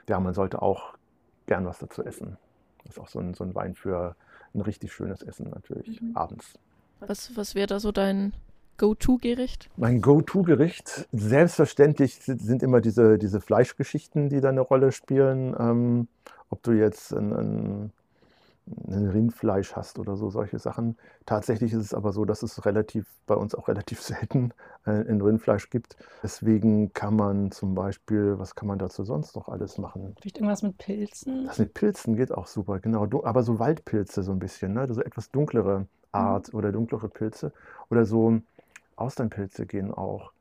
[0.08, 0.94] Ja, man sollte auch
[1.46, 2.36] gern was dazu essen.
[2.84, 4.14] Das ist auch so ein, so ein Wein für
[4.54, 6.16] ein richtig schönes Essen natürlich, Mhm.
[6.16, 6.54] abends.
[7.00, 8.32] Was, was wäre da so dein
[8.78, 9.68] Go-To-Gericht?
[9.76, 15.54] Mein Go-To-Gericht, selbstverständlich sind, sind immer diese, diese Fleischgeschichten, die da eine Rolle spielen.
[15.58, 16.08] Ähm,
[16.50, 17.92] ob du jetzt ein, ein,
[18.88, 20.96] ein Rindfleisch hast oder so, solche Sachen.
[21.24, 24.52] Tatsächlich ist es aber so, dass es relativ, bei uns auch relativ selten
[24.84, 25.96] äh, ein Rindfleisch gibt.
[26.22, 30.16] Deswegen kann man zum Beispiel, was kann man dazu sonst noch alles machen?
[30.20, 31.46] Vielleicht irgendwas mit Pilzen.
[31.46, 33.08] Das mit Pilzen geht auch super, genau.
[33.24, 34.92] Aber so Waldpilze so ein bisschen, ne?
[34.92, 37.52] So etwas dunklere Art oder dunklere Pilze.
[37.90, 38.40] Oder so
[38.96, 40.32] Austernpilze gehen auch.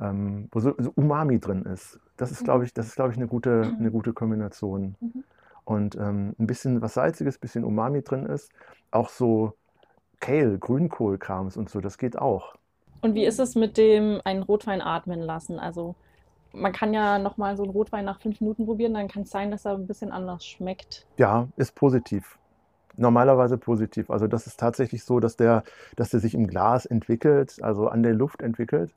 [0.00, 1.98] Ähm, wo so, so Umami drin ist.
[2.16, 2.44] Das ist, Mhm.
[2.44, 4.96] glaube ich, das ist, glaube ich, eine gute, eine gute Kombination.
[5.00, 5.24] Mhm.
[5.68, 8.50] Und ähm, ein bisschen was Salziges, ein bisschen Umami drin ist.
[8.90, 9.52] Auch so
[10.18, 12.54] Kale, Grünkohlkrams und so, das geht auch.
[13.02, 15.58] Und wie ist es mit dem einen Rotwein atmen lassen?
[15.58, 15.94] Also
[16.54, 19.50] man kann ja nochmal so einen Rotwein nach fünf Minuten probieren, dann kann es sein,
[19.50, 21.06] dass er ein bisschen anders schmeckt.
[21.18, 22.38] Ja, ist positiv.
[22.96, 24.10] Normalerweise positiv.
[24.10, 25.64] Also das ist tatsächlich so, dass der,
[25.96, 28.94] dass der sich im Glas entwickelt, also an der Luft entwickelt.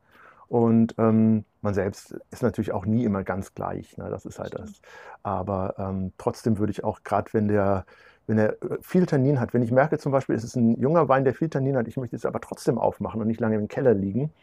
[0.51, 3.97] Und ähm, man selbst ist natürlich auch nie immer ganz gleich.
[3.97, 4.09] Ne?
[4.09, 4.81] Das ist halt das.
[5.23, 7.85] Aber ähm, trotzdem würde ich auch, gerade wenn der,
[8.27, 11.07] wenn er äh, viel Tannin hat, wenn ich merke zum Beispiel, es ist ein junger
[11.07, 13.69] Wein, der viel Tannin hat, ich möchte es aber trotzdem aufmachen und nicht lange im
[13.69, 14.33] Keller liegen,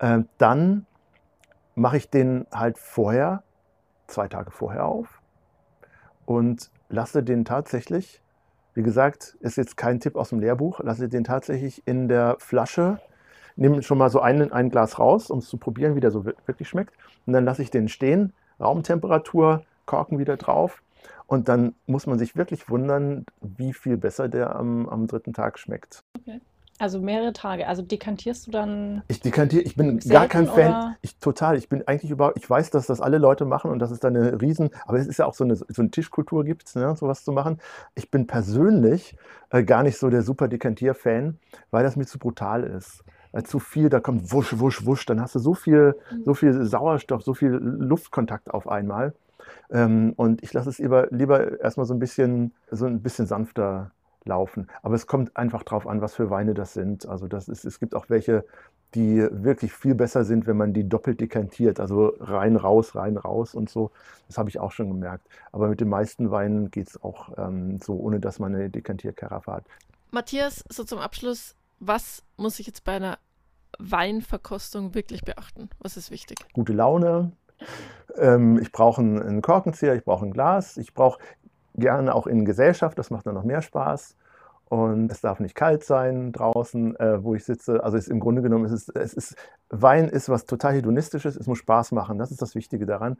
[0.00, 0.86] äh, dann
[1.76, 3.44] mache ich den halt vorher,
[4.08, 5.22] zwei Tage vorher auf
[6.26, 8.24] und lasse den tatsächlich,
[8.74, 12.98] wie gesagt, ist jetzt kein Tipp aus dem Lehrbuch, lasse den tatsächlich in der Flasche
[13.58, 16.24] nehme schon mal so ein, ein Glas raus, um es zu probieren, wie der so
[16.24, 16.94] wirklich schmeckt.
[17.26, 20.82] Und dann lasse ich den stehen, Raumtemperatur, Korken wieder drauf.
[21.26, 25.58] Und dann muss man sich wirklich wundern, wie viel besser der am, am dritten Tag
[25.58, 26.04] schmeckt.
[26.20, 26.40] Okay.
[26.80, 27.66] Also mehrere Tage.
[27.66, 29.02] Also dekantierst du dann?
[29.08, 30.68] Ich dekantiere, ich bin gar kein Fan.
[30.68, 30.96] Oder?
[31.02, 31.56] Ich total.
[31.56, 34.06] Ich bin eigentlich über, ich weiß, dass das alle Leute machen und dass es da
[34.06, 37.24] eine riesen, aber es ist ja auch so eine, so eine Tischkultur gibt, ne, sowas
[37.24, 37.58] zu machen.
[37.96, 39.16] Ich bin persönlich
[39.50, 41.40] äh, gar nicht so der super Dekantier-Fan,
[41.72, 43.02] weil das mir zu brutal ist
[43.44, 46.24] zu viel, da kommt wusch, wusch, wusch, dann hast du so viel, mhm.
[46.24, 49.14] so viel Sauerstoff, so viel Luftkontakt auf einmal.
[49.70, 53.90] Ähm, und ich lasse es lieber, lieber erstmal so ein bisschen, so ein bisschen sanfter
[54.24, 54.68] laufen.
[54.82, 57.06] Aber es kommt einfach drauf an, was für Weine das sind.
[57.06, 58.44] Also das ist, es gibt auch welche,
[58.94, 63.54] die wirklich viel besser sind, wenn man die doppelt dekantiert, also rein, raus, rein, raus
[63.54, 63.90] und so.
[64.26, 65.26] Das habe ich auch schon gemerkt.
[65.52, 69.52] Aber mit den meisten Weinen geht es auch ähm, so, ohne dass man eine Dekantierkaraffe
[69.52, 69.64] hat.
[70.10, 73.18] Matthias, so zum Abschluss, was muss ich jetzt bei einer
[73.78, 75.68] Weinverkostung wirklich beachten?
[75.78, 76.38] Was ist wichtig?
[76.52, 77.32] Gute Laune.
[78.16, 81.20] Ähm, ich brauche einen Korkenzieher, ich brauche ein Glas, ich brauche
[81.74, 84.16] gerne auch in Gesellschaft, das macht dann noch mehr Spaß.
[84.68, 87.82] Und es darf nicht kalt sein draußen, äh, wo ich sitze.
[87.82, 89.36] Also ist, im Grunde genommen ist es, es ist,
[89.70, 92.18] Wein ist was total hedonistisches, es muss Spaß machen.
[92.18, 93.16] Das ist das Wichtige daran.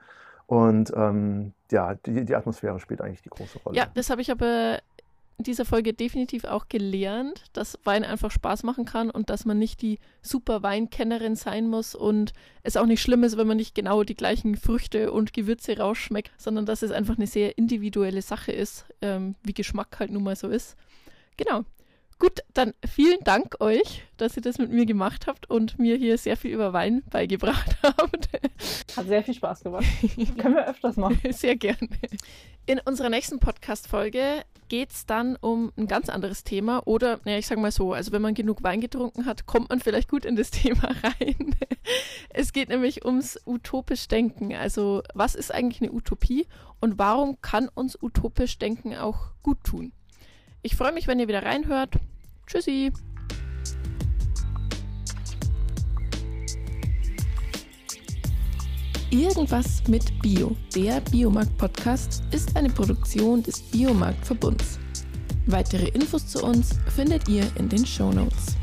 [0.46, 3.76] Und ähm, ja, die, die Atmosphäre spielt eigentlich die große Rolle.
[3.76, 4.80] Ja, das habe ich aber
[5.38, 9.82] dieser Folge definitiv auch gelernt, dass Wein einfach Spaß machen kann und dass man nicht
[9.82, 12.32] die super Weinkennerin sein muss und
[12.62, 16.32] es auch nicht schlimm ist, wenn man nicht genau die gleichen Früchte und Gewürze rausschmeckt,
[16.38, 20.36] sondern dass es einfach eine sehr individuelle Sache ist, ähm, wie Geschmack halt nun mal
[20.36, 20.76] so ist.
[21.36, 21.64] Genau.
[22.20, 26.18] Gut, dann vielen Dank euch, dass ihr das mit mir gemacht habt und mir hier
[26.18, 28.28] sehr viel über Wein beigebracht habt.
[28.96, 29.84] Hat sehr viel Spaß gemacht.
[30.36, 31.20] Können wir öfters machen.
[31.30, 31.88] Sehr gerne.
[32.66, 37.46] In unserer nächsten Podcast-Folge geht es dann um ein ganz anderes Thema oder, naja, ich
[37.46, 40.34] sage mal so, also wenn man genug Wein getrunken hat, kommt man vielleicht gut in
[40.34, 41.54] das Thema rein.
[42.30, 44.54] es geht nämlich ums utopisch Denken.
[44.54, 46.48] Also was ist eigentlich eine Utopie
[46.80, 49.92] und warum kann uns utopisch Denken auch gut tun?
[50.70, 51.94] Ich freue mich, wenn ihr wieder reinhört.
[52.46, 52.92] Tschüssi!
[59.08, 64.78] Irgendwas mit Bio, der Biomarkt-Podcast, ist eine Produktion des Biomarkt-Verbunds.
[65.46, 68.58] Weitere Infos zu uns findet ihr in den Show Notes.